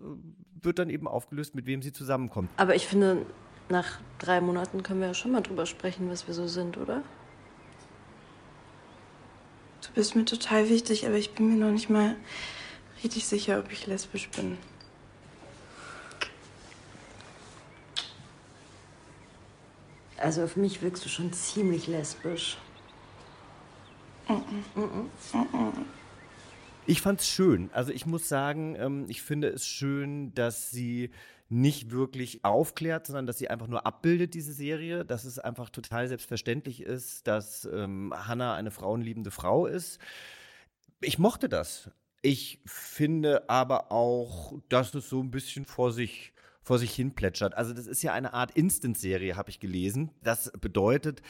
wird 0.60 0.78
dann 0.78 0.90
eben 0.90 1.06
aufgelöst, 1.06 1.54
mit 1.54 1.66
wem 1.66 1.82
sie 1.82 1.92
zusammenkommt. 1.92 2.50
Aber 2.56 2.74
ich 2.74 2.86
finde, 2.86 3.26
nach 3.68 4.00
drei 4.18 4.40
Monaten 4.40 4.82
können 4.82 5.00
wir 5.00 5.08
ja 5.08 5.14
schon 5.14 5.32
mal 5.32 5.42
drüber 5.42 5.66
sprechen, 5.66 6.08
was 6.10 6.26
wir 6.26 6.34
so 6.34 6.46
sind, 6.46 6.78
oder? 6.78 7.02
Du 9.82 9.92
bist 9.94 10.16
mir 10.16 10.24
total 10.24 10.68
wichtig, 10.68 11.06
aber 11.06 11.16
ich 11.16 11.34
bin 11.34 11.48
mir 11.48 11.64
noch 11.64 11.72
nicht 11.72 11.90
mal 11.90 12.16
richtig 13.02 13.26
sicher, 13.26 13.58
ob 13.58 13.70
ich 13.72 13.86
lesbisch 13.86 14.30
bin. 14.30 14.56
Also 20.22 20.44
auf 20.44 20.54
mich 20.54 20.80
wirkst 20.82 21.04
du 21.04 21.08
schon 21.08 21.32
ziemlich 21.32 21.88
lesbisch. 21.88 22.56
Ich 26.86 27.00
fand's 27.00 27.26
schön. 27.26 27.70
Also 27.72 27.90
ich 27.90 28.06
muss 28.06 28.28
sagen, 28.28 28.76
ähm, 28.78 29.06
ich 29.08 29.20
finde 29.20 29.48
es 29.48 29.66
schön, 29.66 30.32
dass 30.34 30.70
sie 30.70 31.10
nicht 31.48 31.90
wirklich 31.90 32.44
aufklärt, 32.44 33.08
sondern 33.08 33.26
dass 33.26 33.38
sie 33.38 33.50
einfach 33.50 33.66
nur 33.66 33.84
abbildet, 33.84 34.34
diese 34.34 34.52
Serie, 34.52 35.04
dass 35.04 35.24
es 35.24 35.40
einfach 35.40 35.70
total 35.70 36.06
selbstverständlich 36.06 36.82
ist, 36.82 37.26
dass 37.26 37.64
ähm, 37.64 38.14
Hannah 38.14 38.54
eine 38.54 38.70
frauenliebende 38.70 39.32
Frau 39.32 39.66
ist. 39.66 39.98
Ich 41.00 41.18
mochte 41.18 41.48
das. 41.48 41.90
Ich 42.22 42.60
finde 42.64 43.50
aber 43.50 43.90
auch, 43.90 44.54
dass 44.68 44.94
es 44.94 45.08
so 45.08 45.20
ein 45.20 45.32
bisschen 45.32 45.64
vor 45.64 45.90
sich 45.90 46.31
vor 46.62 46.78
sich 46.78 46.94
hin 46.94 47.14
plätschert. 47.14 47.54
Also 47.54 47.74
das 47.74 47.86
ist 47.86 48.02
ja 48.02 48.12
eine 48.12 48.34
Art 48.34 48.52
Instant-Serie, 48.52 49.36
habe 49.36 49.50
ich 49.50 49.60
gelesen. 49.60 50.10
Das 50.22 50.52
bedeutet, 50.60 51.22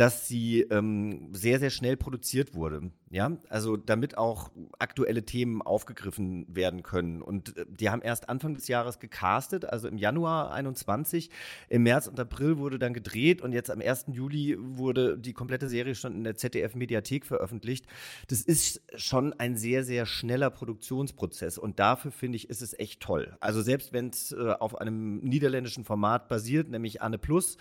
dass 0.00 0.26
sie 0.26 0.62
ähm, 0.62 1.28
sehr, 1.34 1.58
sehr 1.58 1.68
schnell 1.68 1.94
produziert 1.94 2.54
wurde. 2.54 2.90
Ja, 3.10 3.36
also 3.50 3.76
damit 3.76 4.16
auch 4.16 4.50
aktuelle 4.78 5.26
Themen 5.26 5.60
aufgegriffen 5.60 6.46
werden 6.48 6.82
können. 6.82 7.20
Und 7.20 7.54
äh, 7.58 7.66
die 7.68 7.90
haben 7.90 8.00
erst 8.00 8.30
Anfang 8.30 8.54
des 8.54 8.66
Jahres 8.66 8.98
gecastet, 8.98 9.66
also 9.66 9.88
im 9.88 9.98
Januar 9.98 10.52
21. 10.52 11.28
Im 11.68 11.82
März 11.82 12.06
und 12.06 12.18
April 12.18 12.56
wurde 12.56 12.78
dann 12.78 12.94
gedreht 12.94 13.42
und 13.42 13.52
jetzt 13.52 13.70
am 13.70 13.82
1. 13.82 14.06
Juli 14.12 14.56
wurde 14.58 15.18
die 15.18 15.34
komplette 15.34 15.68
Serie 15.68 15.94
schon 15.94 16.14
in 16.14 16.24
der 16.24 16.34
ZDF-Mediathek 16.34 17.26
veröffentlicht. 17.26 17.84
Das 18.28 18.40
ist 18.40 18.80
schon 18.96 19.34
ein 19.34 19.58
sehr, 19.58 19.84
sehr 19.84 20.06
schneller 20.06 20.48
Produktionsprozess 20.48 21.58
und 21.58 21.78
dafür 21.78 22.10
finde 22.10 22.36
ich, 22.36 22.48
ist 22.48 22.62
es 22.62 22.72
echt 22.78 23.02
toll. 23.02 23.36
Also 23.40 23.60
selbst 23.60 23.92
wenn 23.92 24.08
es 24.08 24.32
äh, 24.32 24.54
auf 24.60 24.80
einem 24.80 25.18
niederländischen 25.18 25.84
Format 25.84 26.28
basiert, 26.28 26.70
nämlich 26.70 27.02
Anne 27.02 27.18
Plus. 27.18 27.58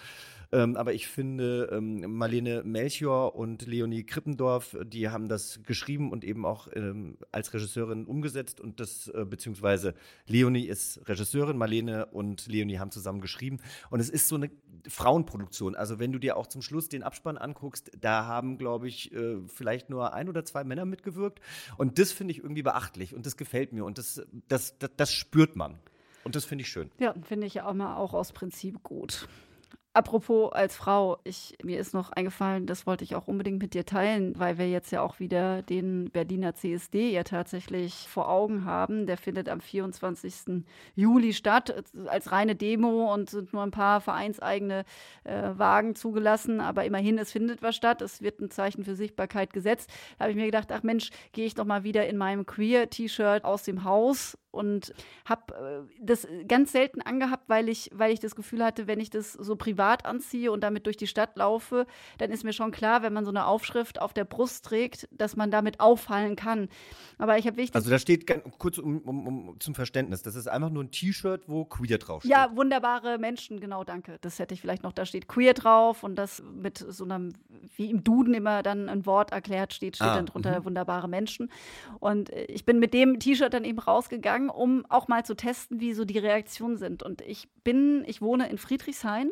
Ähm, 0.51 0.75
aber 0.77 0.93
ich 0.93 1.07
finde, 1.07 1.69
ähm, 1.71 2.17
Marlene 2.17 2.63
Melchior 2.63 3.35
und 3.35 3.67
Leonie 3.67 4.03
Krippendorf, 4.03 4.75
die 4.83 5.09
haben 5.09 5.29
das 5.29 5.61
geschrieben 5.63 6.11
und 6.11 6.23
eben 6.23 6.45
auch 6.45 6.67
ähm, 6.73 7.17
als 7.31 7.53
Regisseurin 7.53 8.05
umgesetzt. 8.05 8.59
Und 8.59 8.79
das, 8.79 9.07
äh, 9.09 9.25
beziehungsweise 9.25 9.93
Leonie 10.27 10.65
ist 10.65 11.07
Regisseurin, 11.07 11.57
Marlene 11.57 12.07
und 12.07 12.47
Leonie 12.47 12.79
haben 12.79 12.91
zusammen 12.91 13.21
geschrieben. 13.21 13.57
Und 13.91 13.99
es 13.99 14.09
ist 14.09 14.27
so 14.27 14.35
eine 14.35 14.49
Frauenproduktion. 14.87 15.75
Also 15.75 15.99
wenn 15.99 16.11
du 16.11 16.19
dir 16.19 16.35
auch 16.35 16.47
zum 16.47 16.61
Schluss 16.61 16.89
den 16.89 17.03
Abspann 17.03 17.37
anguckst, 17.37 17.91
da 17.99 18.25
haben, 18.25 18.57
glaube 18.57 18.87
ich, 18.87 19.13
äh, 19.13 19.37
vielleicht 19.47 19.89
nur 19.89 20.13
ein 20.13 20.29
oder 20.29 20.45
zwei 20.45 20.63
Männer 20.63 20.85
mitgewirkt. 20.85 21.41
Und 21.77 21.99
das 21.99 22.11
finde 22.11 22.31
ich 22.31 22.39
irgendwie 22.39 22.63
beachtlich 22.63 23.13
und 23.13 23.25
das 23.25 23.37
gefällt 23.37 23.71
mir 23.71 23.85
und 23.85 23.97
das, 23.99 24.21
das, 24.47 24.77
das, 24.79 24.89
das 24.97 25.13
spürt 25.13 25.55
man. 25.55 25.77
Und 26.23 26.35
das 26.35 26.45
finde 26.45 26.63
ich 26.63 26.69
schön. 26.69 26.91
Ja, 26.99 27.13
finde 27.23 27.47
ich 27.47 27.61
auch 27.61 27.73
mal 27.73 27.95
auch 27.95 28.13
aus 28.13 28.33
Prinzip 28.33 28.83
gut. 28.83 29.27
Apropos 29.99 30.53
als 30.53 30.77
Frau, 30.77 31.17
ich, 31.25 31.57
mir 31.61 31.77
ist 31.77 31.93
noch 31.93 32.13
eingefallen, 32.13 32.65
das 32.65 32.87
wollte 32.87 33.03
ich 33.03 33.15
auch 33.15 33.27
unbedingt 33.27 33.61
mit 33.61 33.73
dir 33.73 33.85
teilen, 33.85 34.39
weil 34.39 34.57
wir 34.57 34.69
jetzt 34.69 34.93
ja 34.93 35.01
auch 35.01 35.19
wieder 35.19 35.61
den 35.61 36.09
Berliner 36.09 36.55
CSD 36.55 37.11
ja 37.11 37.25
tatsächlich 37.25 38.07
vor 38.07 38.29
Augen 38.29 38.63
haben. 38.63 39.07
Der 39.07 39.17
findet 39.17 39.49
am 39.49 39.59
24. 39.59 40.63
Juli 40.95 41.33
statt 41.33 41.83
als 42.05 42.31
reine 42.31 42.55
Demo 42.55 43.13
und 43.13 43.29
sind 43.29 43.51
nur 43.51 43.61
ein 43.61 43.71
paar 43.71 43.99
vereinseigene 43.99 44.85
äh, 45.25 45.49
Wagen 45.57 45.95
zugelassen. 45.95 46.61
Aber 46.61 46.85
immerhin, 46.85 47.17
es 47.17 47.33
findet 47.33 47.61
was 47.61 47.75
statt. 47.75 48.01
Es 48.01 48.21
wird 48.21 48.39
ein 48.39 48.51
Zeichen 48.51 48.85
für 48.85 48.95
Sichtbarkeit 48.95 49.51
gesetzt. 49.51 49.89
Da 50.17 50.23
habe 50.23 50.31
ich 50.31 50.37
mir 50.37 50.45
gedacht, 50.45 50.71
ach 50.71 50.81
Mensch, 50.81 51.09
gehe 51.33 51.45
ich 51.45 51.55
doch 51.55 51.65
mal 51.65 51.83
wieder 51.83 52.07
in 52.07 52.15
meinem 52.15 52.45
Queer-T-Shirt 52.45 53.43
aus 53.43 53.63
dem 53.63 53.83
Haus 53.83 54.37
und 54.51 54.93
habe 55.25 55.87
äh, 55.89 55.93
das 56.01 56.27
ganz 56.47 56.71
selten 56.71 57.01
angehabt, 57.01 57.47
weil 57.47 57.69
ich, 57.69 57.91
weil 57.93 58.11
ich 58.11 58.19
das 58.19 58.35
Gefühl 58.35 58.63
hatte, 58.63 58.87
wenn 58.87 58.99
ich 58.99 59.09
das 59.09 59.33
so 59.33 59.55
privat 59.55 60.05
anziehe 60.05 60.51
und 60.51 60.61
damit 60.61 60.85
durch 60.85 60.97
die 60.97 61.07
Stadt 61.07 61.35
laufe, 61.37 61.85
dann 62.17 62.31
ist 62.31 62.43
mir 62.43 62.53
schon 62.53 62.71
klar, 62.71 63.03
wenn 63.03 63.13
man 63.13 63.25
so 63.25 63.31
eine 63.31 63.45
Aufschrift 63.45 64.01
auf 64.01 64.13
der 64.13 64.25
Brust 64.25 64.65
trägt, 64.65 65.07
dass 65.11 65.35
man 65.35 65.51
damit 65.51 65.79
auffallen 65.79 66.35
kann. 66.35 66.69
Aber 67.17 67.37
ich 67.37 67.45
habe 67.45 67.57
wichtig. 67.57 67.75
Also 67.75 67.89
da 67.89 67.99
steht 67.99 68.25
kurz 68.57 68.77
um, 68.77 68.99
um, 68.99 69.27
um, 69.27 69.59
zum 69.59 69.75
Verständnis, 69.75 70.23
das 70.23 70.35
ist 70.35 70.47
einfach 70.47 70.69
nur 70.69 70.83
ein 70.83 70.91
T-Shirt, 70.91 71.43
wo 71.47 71.65
queer 71.65 71.97
draufsteht. 71.99 72.31
Ja, 72.31 72.55
wunderbare 72.55 73.17
Menschen, 73.19 73.59
genau, 73.59 73.83
danke. 73.83 74.17
Das 74.21 74.39
hätte 74.39 74.53
ich 74.53 74.61
vielleicht 74.61 74.83
noch, 74.83 74.93
da 74.93 75.05
steht 75.05 75.27
queer 75.27 75.53
drauf 75.53 76.03
und 76.03 76.15
das 76.15 76.41
mit 76.41 76.77
so 76.77 77.03
einem, 77.03 77.33
wie 77.75 77.89
im 77.89 78.03
Duden 78.03 78.33
immer 78.33 78.63
dann 78.63 78.89
ein 78.89 79.05
Wort 79.05 79.31
erklärt 79.31 79.73
steht, 79.73 79.97
steht 79.97 80.07
ah, 80.07 80.15
dann 80.15 80.25
drunter 80.25 80.57
-hmm. 80.57 80.65
wunderbare 80.65 81.07
Menschen. 81.07 81.51
Und 81.99 82.31
äh, 82.31 82.45
ich 82.45 82.65
bin 82.65 82.79
mit 82.79 82.93
dem 82.93 83.19
T-Shirt 83.19 83.53
dann 83.53 83.63
eben 83.63 83.79
rausgegangen 83.79 84.38
gegangen, 84.39 84.49
um 84.49 84.85
auch 84.89 85.07
mal 85.07 85.25
zu 85.25 85.35
testen, 85.35 85.79
wie 85.79 85.93
so 85.93 86.05
die 86.05 86.17
Reaktionen 86.17 86.77
sind. 86.77 87.03
Und 87.03 87.21
ich 87.21 87.47
bin, 87.63 88.03
ich 88.07 88.21
wohne 88.21 88.49
in 88.49 88.57
Friedrichshain 88.57 89.31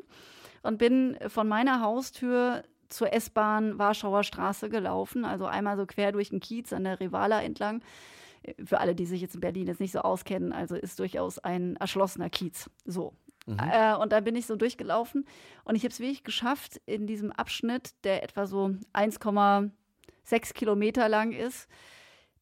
und 0.63 0.77
bin 0.77 1.17
von 1.27 1.47
meiner 1.47 1.81
Haustür 1.81 2.63
zur 2.89 3.13
S-Bahn 3.13 3.77
Warschauer 3.77 4.23
Straße 4.23 4.69
gelaufen, 4.69 5.25
also 5.25 5.45
einmal 5.45 5.75
so 5.77 5.85
quer 5.85 6.11
durch 6.11 6.29
den 6.29 6.39
Kiez 6.39 6.71
an 6.71 6.85
der 6.85 6.99
Rivala 6.99 7.41
entlang. 7.41 7.81
Für 8.63 8.79
alle, 8.79 8.95
die 8.95 9.05
sich 9.05 9.21
jetzt 9.21 9.35
in 9.35 9.41
Berlin 9.41 9.67
jetzt 9.67 9.81
nicht 9.81 9.91
so 9.91 9.99
auskennen, 9.99 10.53
also 10.53 10.75
ist 10.75 10.99
durchaus 10.99 11.37
ein 11.39 11.75
erschlossener 11.77 12.29
Kiez. 12.29 12.69
So. 12.85 13.13
Mhm. 13.45 13.57
Äh, 13.59 13.95
und 13.95 14.13
da 14.13 14.21
bin 14.21 14.35
ich 14.35 14.45
so 14.45 14.55
durchgelaufen 14.55 15.25
und 15.65 15.75
ich 15.75 15.83
habe 15.83 15.91
es 15.91 15.99
wirklich 15.99 16.23
geschafft, 16.23 16.79
in 16.85 17.07
diesem 17.07 17.31
Abschnitt, 17.31 17.91
der 18.05 18.23
etwa 18.23 18.45
so 18.45 18.71
1,6 18.93 20.53
Kilometer 20.53 21.09
lang 21.09 21.33
ist, 21.33 21.67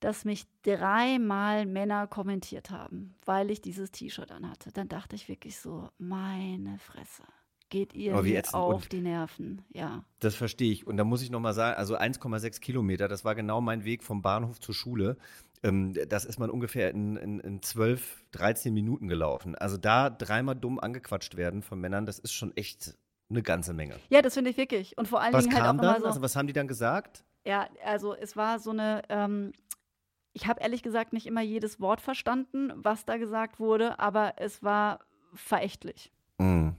dass 0.05 0.23
mich 0.23 0.45
dreimal 0.61 1.65
Männer 1.65 2.05
kommentiert 2.05 2.69
haben, 2.69 3.15
weil 3.25 3.49
ich 3.49 3.59
dieses 3.61 3.89
T-Shirt 3.89 4.31
anhatte. 4.31 4.71
Dann 4.71 4.87
dachte 4.87 5.15
ich 5.15 5.27
wirklich 5.27 5.57
so, 5.57 5.89
meine 5.97 6.77
Fresse. 6.77 7.23
Geht 7.69 7.95
ihr 7.95 8.15
auf 8.53 8.83
Und 8.83 8.91
die 8.91 9.01
Nerven, 9.01 9.63
ja. 9.73 10.05
Das 10.19 10.35
verstehe 10.35 10.71
ich. 10.71 10.85
Und 10.85 10.97
da 10.97 11.03
muss 11.03 11.23
ich 11.23 11.31
nochmal 11.31 11.55
sagen, 11.55 11.75
also 11.79 11.97
1,6 11.97 12.59
Kilometer, 12.61 13.07
das 13.07 13.25
war 13.25 13.33
genau 13.33 13.61
mein 13.61 13.83
Weg 13.83 14.03
vom 14.03 14.21
Bahnhof 14.21 14.59
zur 14.59 14.75
Schule. 14.75 15.17
Ähm, 15.63 15.95
das 16.07 16.25
ist 16.25 16.37
man 16.37 16.51
ungefähr 16.51 16.91
in, 16.91 17.15
in, 17.15 17.39
in 17.39 17.63
12, 17.63 18.25
13 18.29 18.71
Minuten 18.71 19.07
gelaufen. 19.07 19.55
Also 19.55 19.77
da 19.77 20.11
dreimal 20.11 20.55
dumm 20.55 20.79
angequatscht 20.79 21.35
werden 21.35 21.63
von 21.63 21.81
Männern, 21.81 22.05
das 22.05 22.19
ist 22.19 22.33
schon 22.33 22.55
echt 22.55 22.93
eine 23.31 23.41
ganze 23.41 23.73
Menge. 23.73 23.95
Ja, 24.09 24.21
das 24.21 24.35
finde 24.35 24.51
ich 24.51 24.57
wirklich. 24.57 24.95
Und 24.99 25.07
vor 25.07 25.19
allen 25.19 25.33
was 25.33 25.45
Dingen 25.45 25.55
halt 25.55 25.65
kam 25.65 25.79
auch 25.79 25.81
dann? 25.81 25.95
immer 25.95 26.01
so. 26.01 26.07
Also 26.09 26.21
was 26.21 26.35
haben 26.35 26.45
die 26.45 26.53
dann 26.53 26.67
gesagt? 26.67 27.25
Ja, 27.45 27.67
also 27.83 28.15
es 28.15 28.35
war 28.35 28.59
so 28.59 28.71
eine, 28.71 29.03
ähm, 29.09 29.51
ich 30.35 30.47
habe 30.47 30.61
ehrlich 30.61 30.83
gesagt 30.83 31.13
nicht 31.13 31.25
immer 31.25 31.41
jedes 31.41 31.79
Wort 31.79 32.01
verstanden, 32.01 32.71
was 32.75 33.05
da 33.05 33.17
gesagt 33.17 33.57
wurde, 33.57 33.99
aber 33.99 34.33
es 34.35 34.61
war 34.61 34.99
verächtlich. 35.33 36.11
Mm. 36.37 36.69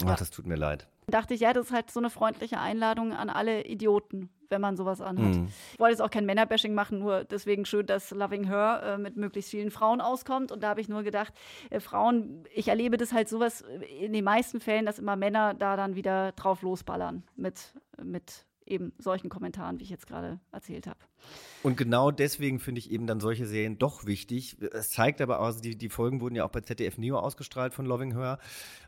Ach, 0.00 0.04
ja. 0.04 0.14
das 0.14 0.30
tut 0.30 0.46
mir 0.46 0.54
leid. 0.54 0.86
Dachte 1.08 1.34
ich, 1.34 1.40
ja, 1.40 1.52
das 1.52 1.66
ist 1.66 1.72
halt 1.72 1.90
so 1.90 1.98
eine 1.98 2.10
freundliche 2.10 2.60
Einladung 2.60 3.12
an 3.12 3.28
alle 3.28 3.64
Idioten, 3.64 4.30
wenn 4.50 4.60
man 4.60 4.76
sowas 4.76 5.00
anhat. 5.00 5.34
Mm. 5.34 5.48
Ich 5.72 5.80
wollte 5.80 5.94
jetzt 5.94 6.00
auch 6.00 6.10
kein 6.10 6.26
Männerbashing 6.26 6.74
machen, 6.74 7.00
nur 7.00 7.24
deswegen 7.24 7.64
schön, 7.64 7.86
dass 7.86 8.12
Loving 8.12 8.44
Her 8.44 8.82
äh, 8.84 8.98
mit 8.98 9.16
möglichst 9.16 9.50
vielen 9.50 9.72
Frauen 9.72 10.00
auskommt. 10.00 10.52
Und 10.52 10.62
da 10.62 10.68
habe 10.68 10.80
ich 10.80 10.88
nur 10.88 11.02
gedacht, 11.02 11.34
äh, 11.70 11.80
Frauen, 11.80 12.44
ich 12.54 12.68
erlebe 12.68 12.98
das 12.98 13.12
halt 13.12 13.28
sowas 13.28 13.64
in 13.98 14.12
den 14.12 14.24
meisten 14.24 14.60
Fällen, 14.60 14.86
dass 14.86 15.00
immer 15.00 15.16
Männer 15.16 15.54
da 15.54 15.76
dann 15.76 15.96
wieder 15.96 16.30
drauf 16.32 16.62
losballern 16.62 17.24
mit, 17.34 17.74
mit 18.00 18.46
eben 18.72 18.92
solchen 18.98 19.28
Kommentaren, 19.28 19.78
wie 19.78 19.84
ich 19.84 19.90
jetzt 19.90 20.06
gerade 20.06 20.40
erzählt 20.50 20.86
habe. 20.86 20.98
Und 21.62 21.76
genau 21.76 22.10
deswegen 22.10 22.58
finde 22.58 22.80
ich 22.80 22.90
eben 22.90 23.06
dann 23.06 23.20
solche 23.20 23.46
Serien 23.46 23.78
doch 23.78 24.04
wichtig. 24.04 24.56
Es 24.72 24.90
zeigt 24.90 25.20
aber 25.20 25.38
auch, 25.38 25.44
also 25.44 25.60
die, 25.60 25.76
die 25.76 25.88
Folgen 25.88 26.20
wurden 26.20 26.34
ja 26.34 26.44
auch 26.44 26.50
bei 26.50 26.60
ZDF 26.60 26.98
Neo 26.98 27.18
ausgestrahlt 27.18 27.72
von 27.72 27.86
Loving 27.86 28.16
Her. 28.16 28.38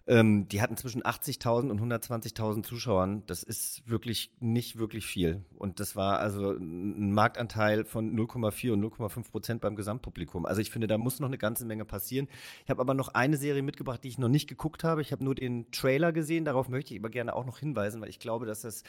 Ähm, 0.07 0.49
die 0.49 0.61
hatten 0.61 0.77
zwischen 0.77 1.03
80.000 1.03 1.71
und 1.71 1.81
120.000 1.81 2.63
Zuschauern. 2.65 3.23
Das 3.27 3.43
ist 3.43 3.89
wirklich 3.89 4.33
nicht 4.41 4.77
wirklich 4.77 5.07
viel. 5.07 5.45
Und 5.57 5.81
das 5.81 5.95
war 5.95 6.19
also 6.19 6.51
ein 6.53 7.13
Marktanteil 7.13 7.85
von 7.85 8.15
0,4 8.15 8.73
und 8.73 8.85
0,5 8.85 9.31
Prozent 9.31 9.61
beim 9.61 9.77
Gesamtpublikum. 9.77 10.45
Also 10.45 10.61
ich 10.61 10.71
finde, 10.71 10.89
da 10.89 10.99
muss 10.99 11.21
noch 11.21 11.29
eine 11.29 11.39
ganze 11.39 11.65
Menge 11.65 11.85
passieren. 11.85 12.29
Ich 12.65 12.71
habe 12.71 12.81
aber 12.81 12.95
noch 12.95 13.15
eine 13.15 13.37
Serie 13.37 13.63
mitgebracht, 13.63 14.03
die 14.03 14.09
ich 14.09 14.19
noch 14.19 14.29
nicht 14.29 14.49
geguckt 14.49 14.85
habe. 14.85 15.01
Ich 15.01 15.13
habe 15.13 15.25
nur 15.25 15.35
den 15.35 15.71
Trailer 15.71 16.13
gesehen. 16.13 16.45
Darauf 16.45 16.69
möchte 16.69 16.93
ich 16.93 17.01
aber 17.01 17.11
gerne 17.11 17.35
auch 17.35 17.47
noch 17.47 17.59
hinweisen, 17.59 18.03
weil 18.03 18.11
ich 18.11 18.19
glaube, 18.19 18.47
dass 18.47 18.63
das 18.63 18.83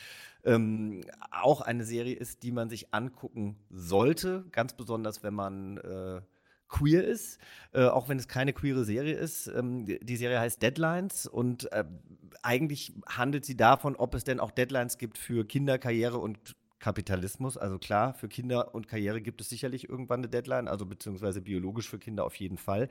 ähm, 0.43 0.84
auch 1.31 1.61
eine 1.61 1.83
Serie 1.83 2.15
ist, 2.15 2.43
die 2.43 2.51
man 2.51 2.69
sich 2.69 2.93
angucken 2.93 3.57
sollte. 3.69 4.45
Ganz 4.51 4.73
besonders, 4.73 5.23
wenn 5.23 5.33
man 5.33 5.77
äh, 5.77 6.21
queer 6.67 7.03
ist, 7.03 7.39
äh, 7.73 7.85
auch 7.85 8.09
wenn 8.09 8.17
es 8.17 8.27
keine 8.27 8.53
queere 8.53 8.85
Serie 8.85 9.15
ist. 9.15 9.47
Ähm, 9.47 9.85
die 9.85 10.17
Serie 10.17 10.39
heißt 10.39 10.61
Deadlines 10.61 11.27
und 11.27 11.71
äh, 11.71 11.85
eigentlich 12.41 12.93
handelt 13.07 13.45
sie 13.45 13.57
davon, 13.57 13.95
ob 13.95 14.13
es 14.15 14.23
denn 14.23 14.39
auch 14.39 14.51
Deadlines 14.51 14.97
gibt 14.97 15.17
für 15.17 15.45
Kinderkarriere 15.45 16.17
und 16.17 16.55
Kapitalismus. 16.85 17.57
Also 17.57 17.79
klar, 17.79 18.13
für 18.13 18.27
Kinder 18.27 18.75
und 18.75 18.87
Karriere 18.87 19.19
gibt 19.19 19.41
es 19.41 19.49
sicherlich 19.49 19.89
irgendwann 19.89 20.19
eine 20.19 20.29
Deadline, 20.29 20.67
also 20.67 20.85
beziehungsweise 20.85 21.41
biologisch 21.41 21.89
für 21.89 21.97
Kinder 21.97 22.23
auf 22.23 22.35
jeden 22.35 22.59
Fall. 22.59 22.89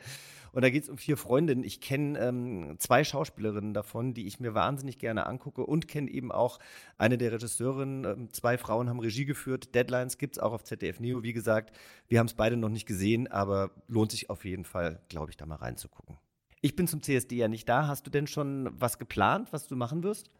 Und 0.50 0.62
da 0.62 0.70
geht 0.70 0.82
es 0.82 0.88
um 0.88 0.98
vier 0.98 1.16
Freundinnen. 1.16 1.62
Ich 1.62 1.80
kenne 1.80 2.18
ähm, 2.18 2.74
zwei 2.80 3.04
Schauspielerinnen 3.04 3.72
davon, 3.72 4.12
die 4.12 4.26
ich 4.26 4.40
mir 4.40 4.52
wahnsinnig 4.52 4.98
gerne 4.98 5.26
angucke 5.26 5.64
und 5.64 5.86
kenne 5.86 6.10
eben 6.10 6.32
auch 6.32 6.58
eine 6.98 7.18
der 7.18 7.30
Regisseurinnen. 7.30 8.04
Ähm, 8.04 8.32
zwei 8.32 8.58
Frauen 8.58 8.88
haben 8.88 8.98
Regie 8.98 9.26
geführt. 9.26 9.76
Deadlines 9.76 10.18
gibt 10.18 10.38
es 10.38 10.42
auch 10.42 10.52
auf 10.52 10.64
ZDF 10.64 10.98
Neo. 10.98 11.22
Wie 11.22 11.32
gesagt, 11.32 11.72
wir 12.08 12.18
haben 12.18 12.26
es 12.26 12.34
beide 12.34 12.56
noch 12.56 12.70
nicht 12.70 12.86
gesehen, 12.86 13.28
aber 13.28 13.70
lohnt 13.86 14.10
sich 14.10 14.28
auf 14.28 14.44
jeden 14.44 14.64
Fall, 14.64 15.02
glaube 15.08 15.30
ich, 15.30 15.36
da 15.36 15.46
mal 15.46 15.54
reinzugucken. 15.54 16.18
Ich 16.62 16.74
bin 16.74 16.88
zum 16.88 17.00
CSD 17.00 17.36
ja 17.36 17.46
nicht 17.46 17.68
da. 17.68 17.86
Hast 17.86 18.08
du 18.08 18.10
denn 18.10 18.26
schon 18.26 18.70
was 18.72 18.98
geplant, 18.98 19.52
was 19.52 19.68
du 19.68 19.76
machen 19.76 20.02
wirst? 20.02 20.30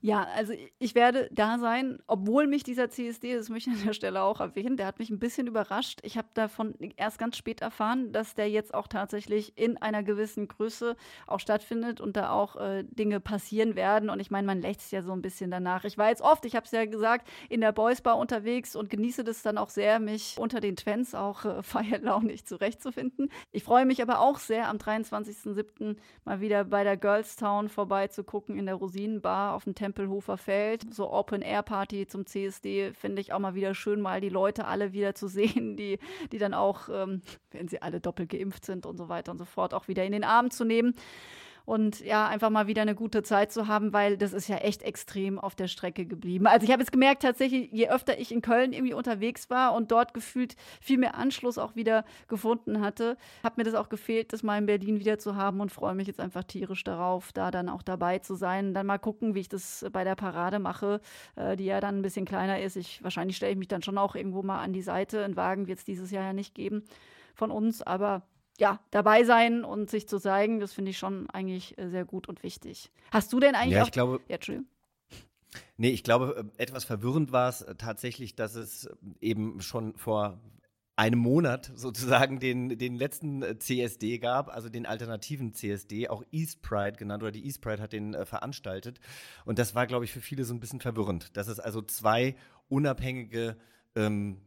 Ja, 0.00 0.26
also 0.34 0.54
ich 0.78 0.94
werde 0.94 1.28
da 1.32 1.58
sein, 1.58 1.98
obwohl 2.06 2.46
mich 2.46 2.62
dieser 2.62 2.88
CSD, 2.88 3.36
das 3.36 3.48
möchte 3.50 3.70
ich 3.70 3.76
an 3.76 3.86
der 3.86 3.92
Stelle 3.92 4.22
auch 4.22 4.40
erwähnen, 4.40 4.76
der 4.76 4.86
hat 4.86 4.98
mich 4.98 5.10
ein 5.10 5.18
bisschen 5.18 5.46
überrascht. 5.46 6.00
Ich 6.02 6.16
habe 6.16 6.28
davon 6.34 6.74
erst 6.96 7.18
ganz 7.18 7.36
spät 7.36 7.60
erfahren, 7.60 8.12
dass 8.12 8.34
der 8.34 8.48
jetzt 8.48 8.74
auch 8.74 8.88
tatsächlich 8.88 9.56
in 9.56 9.76
einer 9.76 10.02
gewissen 10.02 10.48
Größe 10.48 10.96
auch 11.26 11.40
stattfindet 11.40 12.00
und 12.00 12.16
da 12.16 12.30
auch 12.30 12.56
äh, 12.56 12.84
Dinge 12.84 13.20
passieren 13.20 13.76
werden. 13.76 14.10
Und 14.10 14.20
ich 14.20 14.30
meine, 14.30 14.46
man 14.46 14.62
lächzt 14.62 14.92
ja 14.92 15.02
so 15.02 15.12
ein 15.12 15.22
bisschen 15.22 15.50
danach. 15.50 15.84
Ich 15.84 15.98
war 15.98 16.08
jetzt 16.08 16.22
oft, 16.22 16.44
ich 16.46 16.56
habe 16.56 16.66
es 16.66 16.72
ja 16.72 16.84
gesagt, 16.86 17.28
in 17.48 17.60
der 17.60 17.72
Boys 17.72 18.00
Bar 18.00 18.18
unterwegs 18.18 18.74
und 18.76 18.90
genieße 18.90 19.24
das 19.24 19.42
dann 19.42 19.58
auch 19.58 19.70
sehr, 19.70 20.00
mich 20.00 20.36
unter 20.38 20.60
den 20.60 20.76
Twents 20.76 21.14
auch 21.14 21.44
äh, 21.44 21.62
feierlaunig 21.62 22.46
zurechtzufinden. 22.46 23.30
Ich 23.50 23.64
freue 23.64 23.86
mich 23.86 24.02
aber 24.02 24.20
auch 24.20 24.38
sehr, 24.38 24.68
am 24.68 24.78
23.07. 24.78 25.96
mal 26.24 26.40
wieder 26.40 26.64
bei 26.64 26.84
der 26.84 26.96
Girls 26.96 27.36
Town 27.36 27.68
vorbeizugucken 27.68 28.58
in 28.58 28.66
der 28.66 28.76
Rosinenbar 28.76 29.51
auf 29.54 29.64
dem 29.64 29.74
Tempelhofer 29.74 30.36
Feld. 30.38 30.92
So 30.94 31.10
Open-Air-Party 31.10 32.06
zum 32.06 32.26
CSD 32.26 32.92
finde 32.92 33.20
ich 33.20 33.32
auch 33.32 33.38
mal 33.38 33.54
wieder 33.54 33.74
schön, 33.74 34.00
mal 34.00 34.20
die 34.20 34.28
Leute 34.28 34.66
alle 34.66 34.92
wieder 34.92 35.14
zu 35.14 35.28
sehen, 35.28 35.76
die, 35.76 35.98
die 36.30 36.38
dann 36.38 36.54
auch, 36.54 36.88
ähm, 36.88 37.22
wenn 37.50 37.68
sie 37.68 37.82
alle 37.82 38.00
doppelt 38.00 38.30
geimpft 38.30 38.64
sind 38.64 38.86
und 38.86 38.96
so 38.96 39.08
weiter 39.08 39.32
und 39.32 39.38
so 39.38 39.44
fort, 39.44 39.74
auch 39.74 39.88
wieder 39.88 40.04
in 40.04 40.12
den 40.12 40.24
Arm 40.24 40.50
zu 40.50 40.64
nehmen 40.64 40.94
und 41.64 42.00
ja, 42.00 42.26
einfach 42.26 42.50
mal 42.50 42.66
wieder 42.66 42.82
eine 42.82 42.94
gute 42.94 43.22
Zeit 43.22 43.52
zu 43.52 43.68
haben, 43.68 43.92
weil 43.92 44.16
das 44.16 44.32
ist 44.32 44.48
ja 44.48 44.56
echt 44.56 44.82
extrem 44.82 45.38
auf 45.38 45.54
der 45.54 45.68
Strecke 45.68 46.06
geblieben. 46.06 46.46
Also 46.46 46.64
ich 46.64 46.72
habe 46.72 46.82
jetzt 46.82 46.92
gemerkt, 46.92 47.22
tatsächlich, 47.22 47.70
je 47.72 47.88
öfter 47.88 48.18
ich 48.18 48.32
in 48.32 48.42
Köln 48.42 48.72
irgendwie 48.72 48.94
unterwegs 48.94 49.50
war 49.50 49.74
und 49.74 49.90
dort 49.90 50.14
gefühlt 50.14 50.56
viel 50.80 50.98
mehr 50.98 51.16
Anschluss 51.16 51.58
auch 51.58 51.76
wieder 51.76 52.04
gefunden 52.28 52.80
hatte, 52.80 53.16
hat 53.42 53.56
mir 53.56 53.64
das 53.64 53.74
auch 53.74 53.88
gefehlt, 53.88 54.32
das 54.32 54.42
mal 54.42 54.58
in 54.58 54.66
Berlin 54.66 55.00
wieder 55.00 55.18
zu 55.18 55.36
haben 55.36 55.60
und 55.60 55.70
freue 55.70 55.94
mich 55.94 56.06
jetzt 56.06 56.20
einfach 56.20 56.44
tierisch 56.44 56.84
darauf, 56.84 57.32
da 57.32 57.50
dann 57.50 57.68
auch 57.68 57.82
dabei 57.82 58.18
zu 58.18 58.34
sein. 58.34 58.74
Dann 58.74 58.86
mal 58.86 58.98
gucken, 58.98 59.34
wie 59.34 59.40
ich 59.40 59.48
das 59.48 59.86
bei 59.92 60.04
der 60.04 60.14
Parade 60.14 60.58
mache, 60.58 61.00
äh, 61.36 61.56
die 61.56 61.64
ja 61.64 61.80
dann 61.80 61.98
ein 61.98 62.02
bisschen 62.02 62.24
kleiner 62.24 62.60
ist. 62.60 62.76
Ich, 62.76 63.02
wahrscheinlich 63.02 63.36
stelle 63.36 63.52
ich 63.52 63.58
mich 63.58 63.68
dann 63.68 63.82
schon 63.82 63.98
auch 63.98 64.14
irgendwo 64.14 64.42
mal 64.42 64.60
an 64.60 64.72
die 64.72 64.82
Seite. 64.82 65.24
Einen 65.24 65.36
Wagen 65.36 65.66
wird 65.66 65.78
es 65.78 65.84
dieses 65.84 66.10
Jahr 66.10 66.24
ja 66.24 66.32
nicht 66.32 66.54
geben 66.54 66.84
von 67.34 67.50
uns, 67.50 67.82
aber 67.82 68.22
ja, 68.62 68.78
dabei 68.92 69.24
sein 69.24 69.64
und 69.64 69.90
sich 69.90 70.08
zu 70.08 70.20
zeigen, 70.20 70.60
das 70.60 70.72
finde 70.72 70.92
ich 70.92 70.98
schon 70.98 71.28
eigentlich 71.30 71.76
äh, 71.78 71.88
sehr 71.88 72.04
gut 72.04 72.28
und 72.28 72.44
wichtig. 72.44 72.92
Hast 73.10 73.32
du 73.32 73.40
denn 73.40 73.56
eigentlich 73.56 73.74
ja, 73.74 73.82
auch. 73.82 73.86
Ich 73.86 73.92
glaube, 73.92 74.20
ja, 74.28 74.36
Entschuldigung. 74.36 74.68
Nee, 75.76 75.90
ich 75.90 76.04
glaube, 76.04 76.48
äh, 76.56 76.62
etwas 76.62 76.84
verwirrend 76.84 77.32
war 77.32 77.48
es 77.48 77.62
äh, 77.62 77.74
tatsächlich, 77.74 78.36
dass 78.36 78.54
es 78.54 78.88
eben 79.20 79.60
schon 79.62 79.96
vor 79.96 80.40
einem 80.94 81.18
Monat 81.18 81.72
sozusagen 81.74 82.38
den, 82.38 82.78
den 82.78 82.94
letzten 82.94 83.42
CSD 83.58 84.18
gab, 84.18 84.48
also 84.48 84.68
den 84.68 84.86
alternativen 84.86 85.54
CSD, 85.54 86.08
auch 86.08 86.22
East 86.30 86.62
Pride 86.62 86.96
genannt, 86.96 87.24
oder 87.24 87.32
die 87.32 87.44
East 87.44 87.62
Pride 87.62 87.82
hat 87.82 87.92
den 87.92 88.14
äh, 88.14 88.24
veranstaltet. 88.26 89.00
Und 89.44 89.58
das 89.58 89.74
war, 89.74 89.88
glaube 89.88 90.04
ich, 90.04 90.12
für 90.12 90.20
viele 90.20 90.44
so 90.44 90.54
ein 90.54 90.60
bisschen 90.60 90.80
verwirrend, 90.80 91.36
dass 91.36 91.48
es 91.48 91.58
also 91.58 91.82
zwei 91.82 92.36
unabhängige 92.68 93.56
ähm, 93.96 94.40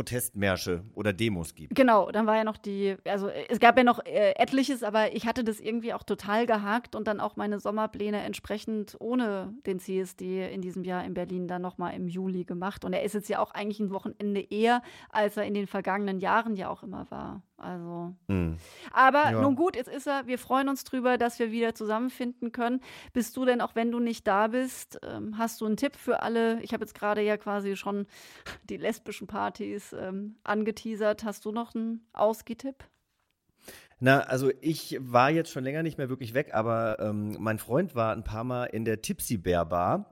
Protestmärsche 0.00 0.82
oder 0.94 1.12
Demos 1.12 1.54
gibt. 1.54 1.74
Genau, 1.74 2.10
dann 2.10 2.26
war 2.26 2.36
ja 2.36 2.44
noch 2.44 2.56
die, 2.56 2.96
also 3.04 3.28
es 3.28 3.60
gab 3.60 3.76
ja 3.76 3.84
noch 3.84 3.98
äh, 4.06 4.32
etliches, 4.36 4.82
aber 4.82 5.14
ich 5.14 5.26
hatte 5.26 5.44
das 5.44 5.60
irgendwie 5.60 5.92
auch 5.92 6.04
total 6.04 6.46
gehakt 6.46 6.96
und 6.96 7.06
dann 7.06 7.20
auch 7.20 7.36
meine 7.36 7.60
Sommerpläne 7.60 8.22
entsprechend 8.22 8.96
ohne 8.98 9.52
den 9.66 9.78
CSD 9.78 10.50
in 10.50 10.62
diesem 10.62 10.84
Jahr 10.84 11.04
in 11.04 11.12
Berlin 11.12 11.48
dann 11.48 11.60
nochmal 11.60 11.94
im 11.94 12.08
Juli 12.08 12.44
gemacht. 12.44 12.86
Und 12.86 12.94
er 12.94 13.02
ist 13.02 13.12
jetzt 13.12 13.28
ja 13.28 13.40
auch 13.40 13.50
eigentlich 13.50 13.78
ein 13.78 13.90
Wochenende 13.90 14.40
eher, 14.40 14.80
als 15.10 15.36
er 15.36 15.44
in 15.44 15.52
den 15.52 15.66
vergangenen 15.66 16.18
Jahren 16.18 16.56
ja 16.56 16.70
auch 16.70 16.82
immer 16.82 17.10
war. 17.10 17.42
Also. 17.60 18.14
Mhm. 18.28 18.56
Aber 18.92 19.30
ja. 19.30 19.40
nun 19.40 19.54
gut, 19.54 19.76
jetzt 19.76 19.88
ist 19.88 20.06
er. 20.06 20.26
Wir 20.26 20.38
freuen 20.38 20.68
uns 20.68 20.84
drüber, 20.84 21.18
dass 21.18 21.38
wir 21.38 21.52
wieder 21.52 21.74
zusammenfinden 21.74 22.52
können. 22.52 22.80
Bist 23.12 23.36
du 23.36 23.44
denn, 23.44 23.60
auch 23.60 23.74
wenn 23.74 23.92
du 23.92 24.00
nicht 24.00 24.26
da 24.26 24.48
bist, 24.48 24.98
ähm, 25.02 25.36
hast 25.38 25.60
du 25.60 25.66
einen 25.66 25.76
Tipp 25.76 25.96
für 25.96 26.22
alle? 26.22 26.60
Ich 26.62 26.72
habe 26.72 26.84
jetzt 26.84 26.94
gerade 26.94 27.22
ja 27.22 27.36
quasi 27.36 27.76
schon 27.76 28.06
die 28.64 28.76
lesbischen 28.76 29.26
Partys 29.26 29.92
ähm, 29.92 30.36
angeteasert. 30.44 31.24
Hast 31.24 31.44
du 31.44 31.52
noch 31.52 31.74
einen 31.74 32.06
Ausgeh-Tipp? 32.12 32.84
Na, 34.00 34.20
also 34.20 34.50
ich 34.62 34.96
war 35.00 35.30
jetzt 35.30 35.50
schon 35.50 35.62
länger 35.62 35.82
nicht 35.82 35.98
mehr 35.98 36.08
wirklich 36.08 36.32
weg, 36.32 36.54
aber 36.54 36.98
ähm, 37.00 37.36
mein 37.38 37.58
Freund 37.58 37.94
war 37.94 38.14
ein 38.14 38.24
paar 38.24 38.44
Mal 38.44 38.64
in 38.64 38.86
der 38.86 39.02
Tipsy 39.02 39.36
Bear 39.36 39.66
Bar 39.66 40.10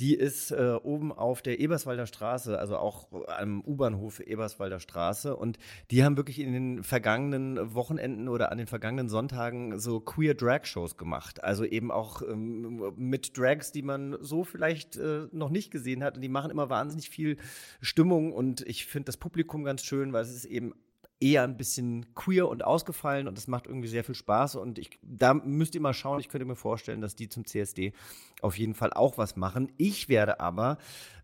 die 0.00 0.14
ist 0.14 0.50
äh, 0.50 0.78
oben 0.82 1.12
auf 1.12 1.42
der 1.42 1.60
Eberswalder 1.60 2.06
Straße, 2.06 2.58
also 2.58 2.78
auch 2.78 3.08
am 3.28 3.60
U-Bahnhof 3.60 4.20
Eberswalder 4.20 4.80
Straße. 4.80 5.36
Und 5.36 5.58
die 5.90 6.02
haben 6.02 6.16
wirklich 6.16 6.40
in 6.40 6.52
den 6.52 6.82
vergangenen 6.82 7.74
Wochenenden 7.74 8.28
oder 8.28 8.50
an 8.50 8.58
den 8.58 8.66
vergangenen 8.66 9.10
Sonntagen 9.10 9.78
so 9.78 10.00
queer 10.00 10.34
Drag-Shows 10.34 10.96
gemacht. 10.96 11.44
Also 11.44 11.64
eben 11.64 11.90
auch 11.90 12.22
ähm, 12.22 12.92
mit 12.96 13.36
Drags, 13.36 13.72
die 13.72 13.82
man 13.82 14.16
so 14.20 14.42
vielleicht 14.42 14.96
äh, 14.96 15.26
noch 15.32 15.50
nicht 15.50 15.70
gesehen 15.70 16.02
hat. 16.02 16.16
Und 16.16 16.22
die 16.22 16.28
machen 16.28 16.50
immer 16.50 16.70
wahnsinnig 16.70 17.10
viel 17.10 17.36
Stimmung. 17.82 18.32
Und 18.32 18.62
ich 18.62 18.86
finde 18.86 19.06
das 19.06 19.18
Publikum 19.18 19.64
ganz 19.64 19.84
schön, 19.84 20.14
weil 20.14 20.22
es 20.22 20.34
ist 20.34 20.46
eben 20.46 20.72
eher 21.20 21.44
ein 21.44 21.56
bisschen 21.56 22.14
queer 22.14 22.48
und 22.48 22.64
ausgefallen 22.64 23.28
und 23.28 23.36
das 23.36 23.46
macht 23.46 23.66
irgendwie 23.66 23.88
sehr 23.88 24.04
viel 24.04 24.14
Spaß 24.14 24.56
und 24.56 24.78
ich, 24.78 24.98
da 25.02 25.34
müsst 25.34 25.74
ihr 25.74 25.80
mal 25.82 25.92
schauen. 25.92 26.18
Ich 26.18 26.30
könnte 26.30 26.46
mir 26.46 26.56
vorstellen, 26.56 27.02
dass 27.02 27.14
die 27.14 27.28
zum 27.28 27.44
CSD 27.44 27.92
auf 28.40 28.58
jeden 28.58 28.74
Fall 28.74 28.92
auch 28.94 29.18
was 29.18 29.36
machen. 29.36 29.70
Ich 29.76 30.08
werde 30.08 30.40
aber 30.40 30.78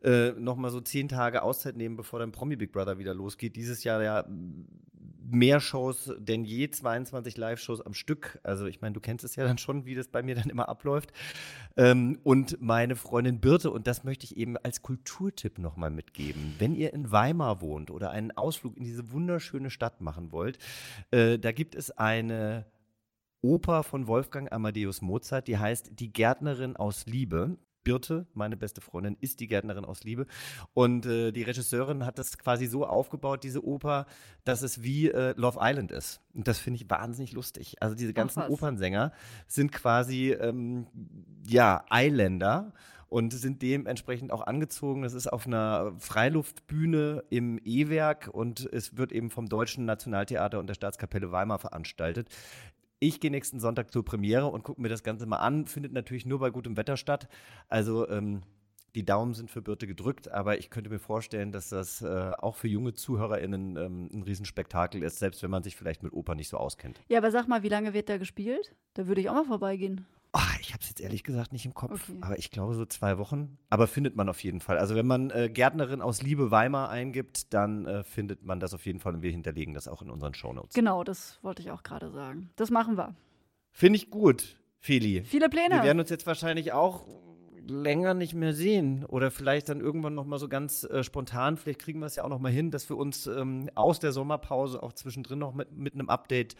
äh, 0.04 0.32
noch 0.32 0.56
mal 0.56 0.70
so 0.70 0.80
zehn 0.82 1.08
Tage 1.08 1.42
Auszeit 1.42 1.76
nehmen, 1.76 1.96
bevor 1.96 2.18
dann 2.18 2.30
Promi 2.30 2.56
Big 2.56 2.72
Brother 2.72 2.98
wieder 2.98 3.14
losgeht. 3.14 3.56
Dieses 3.56 3.84
Jahr 3.84 4.02
ja 4.02 4.26
mehr 5.30 5.60
Shows 5.60 6.12
denn 6.18 6.44
je, 6.44 6.70
22 6.70 7.36
Live-Shows 7.36 7.80
am 7.80 7.94
Stück. 7.94 8.38
Also 8.42 8.66
ich 8.66 8.80
meine, 8.80 8.94
du 8.94 9.00
kennst 9.00 9.24
es 9.24 9.36
ja 9.36 9.44
dann 9.44 9.58
schon, 9.58 9.86
wie 9.86 9.94
das 9.94 10.08
bei 10.08 10.22
mir 10.22 10.34
dann 10.34 10.50
immer 10.50 10.68
abläuft. 10.68 11.12
Ähm, 11.76 12.18
und 12.22 12.60
meine 12.60 12.96
Freundin 12.96 13.40
Birte, 13.40 13.70
und 13.70 13.86
das 13.86 14.04
möchte 14.04 14.24
ich 14.24 14.36
eben 14.36 14.56
als 14.56 14.82
Kulturtipp 14.82 15.58
nochmal 15.58 15.90
mitgeben. 15.90 16.54
Wenn 16.58 16.74
ihr 16.74 16.92
in 16.92 17.10
Weimar 17.10 17.60
wohnt 17.60 17.90
oder 17.90 18.10
einen 18.10 18.30
Ausflug 18.30 18.76
in 18.76 18.84
diese 18.84 19.10
wunderschöne 19.10 19.70
Stadt 19.70 20.00
machen 20.00 20.32
wollt, 20.32 20.58
äh, 21.10 21.38
da 21.38 21.52
gibt 21.52 21.74
es 21.74 21.90
eine 21.90 22.66
Oper 23.42 23.82
von 23.82 24.06
Wolfgang 24.06 24.50
Amadeus 24.50 25.02
Mozart, 25.02 25.46
die 25.46 25.58
heißt 25.58 25.92
Die 26.00 26.12
Gärtnerin 26.12 26.76
aus 26.76 27.06
Liebe. 27.06 27.56
Birte, 27.86 28.26
meine 28.34 28.56
beste 28.56 28.80
Freundin, 28.80 29.16
ist 29.20 29.38
die 29.38 29.46
Gärtnerin 29.46 29.84
aus 29.84 30.02
Liebe. 30.02 30.26
Und 30.74 31.06
äh, 31.06 31.30
die 31.30 31.44
Regisseurin 31.44 32.04
hat 32.04 32.18
das 32.18 32.36
quasi 32.36 32.66
so 32.66 32.84
aufgebaut, 32.84 33.44
diese 33.44 33.64
Oper, 33.64 34.06
dass 34.42 34.62
es 34.62 34.82
wie 34.82 35.08
äh, 35.08 35.34
Love 35.36 35.60
Island 35.62 35.92
ist. 35.92 36.20
Und 36.34 36.48
das 36.48 36.58
finde 36.58 36.80
ich 36.80 36.90
wahnsinnig 36.90 37.32
lustig. 37.32 37.76
Also 37.80 37.94
diese 37.94 38.12
ganzen 38.12 38.40
Ach, 38.40 38.48
Opernsänger 38.48 39.12
sind 39.46 39.70
quasi, 39.70 40.32
ähm, 40.32 40.88
ja, 41.46 41.84
Eiländer 41.88 42.72
und 43.08 43.32
sind 43.32 43.62
dementsprechend 43.62 44.32
auch 44.32 44.44
angezogen. 44.44 45.04
Es 45.04 45.14
ist 45.14 45.32
auf 45.32 45.46
einer 45.46 45.92
Freiluftbühne 45.98 47.22
im 47.30 47.60
E-Werk 47.64 48.30
und 48.32 48.68
es 48.72 48.96
wird 48.96 49.12
eben 49.12 49.30
vom 49.30 49.46
Deutschen 49.48 49.84
Nationaltheater 49.84 50.58
und 50.58 50.66
der 50.66 50.74
Staatskapelle 50.74 51.30
Weimar 51.30 51.60
veranstaltet. 51.60 52.28
Ich 52.98 53.20
gehe 53.20 53.30
nächsten 53.30 53.60
Sonntag 53.60 53.92
zur 53.92 54.04
Premiere 54.04 54.46
und 54.46 54.64
gucke 54.64 54.80
mir 54.80 54.88
das 54.88 55.02
Ganze 55.02 55.26
mal 55.26 55.36
an. 55.36 55.66
Findet 55.66 55.92
natürlich 55.92 56.24
nur 56.24 56.38
bei 56.38 56.48
gutem 56.48 56.78
Wetter 56.78 56.96
statt. 56.96 57.28
Also 57.68 58.08
ähm, 58.08 58.42
die 58.94 59.04
Daumen 59.04 59.34
sind 59.34 59.50
für 59.50 59.60
Birte 59.60 59.86
gedrückt, 59.86 60.30
aber 60.30 60.58
ich 60.58 60.70
könnte 60.70 60.88
mir 60.88 60.98
vorstellen, 60.98 61.52
dass 61.52 61.68
das 61.68 62.00
äh, 62.00 62.32
auch 62.38 62.56
für 62.56 62.68
junge 62.68 62.94
ZuhörerInnen 62.94 63.76
ähm, 63.76 64.08
ein 64.10 64.22
Riesenspektakel 64.22 65.02
ist, 65.02 65.18
selbst 65.18 65.42
wenn 65.42 65.50
man 65.50 65.62
sich 65.62 65.76
vielleicht 65.76 66.02
mit 66.02 66.14
Oper 66.14 66.34
nicht 66.34 66.48
so 66.48 66.56
auskennt. 66.56 66.98
Ja, 67.08 67.18
aber 67.18 67.30
sag 67.30 67.48
mal, 67.48 67.62
wie 67.62 67.68
lange 67.68 67.92
wird 67.92 68.08
da 68.08 68.16
gespielt? 68.16 68.74
Da 68.94 69.06
würde 69.06 69.20
ich 69.20 69.28
auch 69.28 69.34
mal 69.34 69.44
vorbeigehen. 69.44 70.06
Oh, 70.38 70.56
ich 70.60 70.74
habe 70.74 70.82
es 70.82 70.90
jetzt 70.90 71.00
ehrlich 71.00 71.24
gesagt 71.24 71.52
nicht 71.54 71.64
im 71.64 71.72
Kopf, 71.72 71.92
Okay. 72.10 72.18
aber 72.20 72.38
ich 72.38 72.50
glaube 72.50 72.74
so 72.74 72.84
zwei 72.84 73.16
Wochen. 73.16 73.56
Aber 73.70 73.86
findet 73.86 74.16
man 74.16 74.28
auf 74.28 74.44
jeden 74.44 74.60
Fall. 74.60 74.76
Also 74.76 74.94
wenn 74.94 75.06
man 75.06 75.30
äh, 75.30 75.48
Gärtnerin 75.48 76.02
aus 76.02 76.20
Liebe 76.20 76.50
Weimar 76.50 76.90
eingibt, 76.90 77.54
dann 77.54 77.86
äh, 77.86 78.04
findet 78.04 78.44
man 78.44 78.60
das 78.60 78.74
auf 78.74 78.84
jeden 78.84 79.00
Fall 79.00 79.14
und 79.14 79.22
wir 79.22 79.30
hinterlegen 79.30 79.72
das 79.72 79.88
auch 79.88 80.02
in 80.02 80.10
unseren 80.10 80.34
Shownotes. 80.34 80.74
Genau, 80.74 81.04
das 81.04 81.38
wollte 81.40 81.62
ich 81.62 81.70
auch 81.70 81.82
gerade 81.82 82.10
sagen. 82.10 82.50
Das 82.56 82.70
machen 82.70 82.98
wir. 82.98 83.14
Finde 83.70 83.96
ich 83.96 84.10
gut, 84.10 84.58
Feli. 84.78 85.22
Viele 85.24 85.48
Pläne. 85.48 85.76
Wir 85.76 85.84
werden 85.84 86.00
uns 86.00 86.10
jetzt 86.10 86.26
wahrscheinlich 86.26 86.74
auch 86.74 87.06
länger 87.66 88.12
nicht 88.12 88.34
mehr 88.34 88.52
sehen 88.52 89.06
oder 89.06 89.30
vielleicht 89.30 89.70
dann 89.70 89.80
irgendwann 89.80 90.14
noch 90.14 90.26
mal 90.26 90.38
so 90.38 90.48
ganz 90.48 90.84
äh, 90.84 91.02
spontan, 91.02 91.56
vielleicht 91.56 91.80
kriegen 91.80 91.98
wir 92.00 92.06
es 92.06 92.16
ja 92.16 92.24
auch 92.24 92.28
noch 92.28 92.40
mal 92.40 92.52
hin, 92.52 92.70
dass 92.70 92.88
wir 92.90 92.96
uns 92.98 93.26
ähm, 93.26 93.70
aus 93.74 94.00
der 94.00 94.12
Sommerpause 94.12 94.82
auch 94.82 94.92
zwischendrin 94.92 95.38
noch 95.38 95.54
mit, 95.54 95.72
mit 95.72 95.94
einem 95.94 96.08
Update 96.10 96.56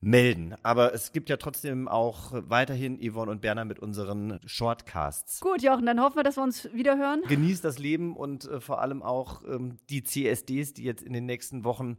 melden. 0.00 0.54
Aber 0.62 0.94
es 0.94 1.12
gibt 1.12 1.28
ja 1.28 1.36
trotzdem 1.36 1.88
auch 1.88 2.32
weiterhin 2.32 2.98
Yvonne 3.00 3.30
und 3.30 3.40
Berner 3.40 3.64
mit 3.64 3.78
unseren 3.78 4.38
Shortcasts. 4.44 5.40
Gut, 5.40 5.62
Jochen, 5.62 5.86
dann 5.86 6.00
hoffen 6.00 6.16
wir, 6.16 6.22
dass 6.22 6.36
wir 6.36 6.42
uns 6.42 6.72
wieder 6.72 6.98
hören. 6.98 7.22
Genießt 7.28 7.64
das 7.64 7.78
Leben 7.78 8.16
und 8.16 8.44
äh, 8.44 8.60
vor 8.60 8.80
allem 8.80 9.02
auch 9.02 9.42
ähm, 9.46 9.76
die 9.88 10.02
CSDs, 10.02 10.74
die 10.74 10.84
jetzt 10.84 11.02
in 11.02 11.12
den 11.12 11.26
nächsten 11.26 11.64
Wochen 11.64 11.96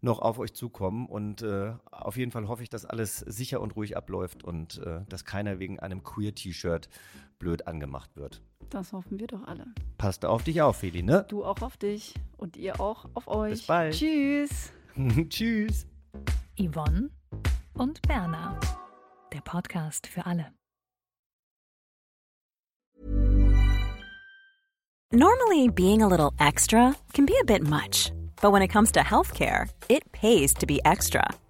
noch 0.00 0.18
auf 0.18 0.38
euch 0.38 0.54
zukommen. 0.54 1.06
Und 1.06 1.42
äh, 1.42 1.72
auf 1.90 2.16
jeden 2.16 2.30
Fall 2.30 2.48
hoffe 2.48 2.62
ich, 2.62 2.68
dass 2.68 2.84
alles 2.84 3.18
sicher 3.18 3.60
und 3.60 3.76
ruhig 3.76 3.96
abläuft 3.96 4.44
und 4.44 4.78
äh, 4.78 5.00
dass 5.08 5.24
keiner 5.24 5.58
wegen 5.58 5.80
einem 5.80 6.02
Queer-T-Shirt 6.02 6.88
blöd 7.38 7.66
angemacht 7.66 8.16
wird. 8.16 8.42
Das 8.70 8.92
hoffen 8.92 9.20
wir 9.20 9.26
doch 9.28 9.44
alle. 9.44 9.66
Passt 9.98 10.24
auf 10.24 10.42
dich 10.42 10.60
auf, 10.62 10.78
Feli, 10.78 11.02
ne? 11.02 11.24
Du 11.28 11.44
auch 11.44 11.62
auf 11.62 11.76
dich 11.76 12.14
und 12.36 12.56
ihr 12.56 12.80
auch 12.80 13.06
auf 13.14 13.28
euch. 13.28 13.52
Bis 13.52 13.66
bald. 13.66 13.94
Tschüss. 13.94 14.72
Tschüss. 15.28 15.86
Yvonne 16.58 17.10
und 17.78 18.00
Berna. 18.02 18.58
Der 19.32 19.40
Podcast 19.40 20.06
für 20.06 20.26
alle. 20.26 20.52
Normally, 25.12 25.68
being 25.68 26.02
a 26.02 26.08
little 26.08 26.32
extra 26.38 26.94
can 27.12 27.26
be 27.26 27.34
a 27.40 27.44
bit 27.44 27.62
much, 27.62 28.12
but 28.42 28.52
when 28.52 28.62
it 28.62 28.68
comes 28.68 28.90
to 28.92 29.00
healthcare, 29.00 29.68
it 29.88 30.10
pays 30.12 30.52
to 30.54 30.66
be 30.66 30.80
extra. 30.84 31.22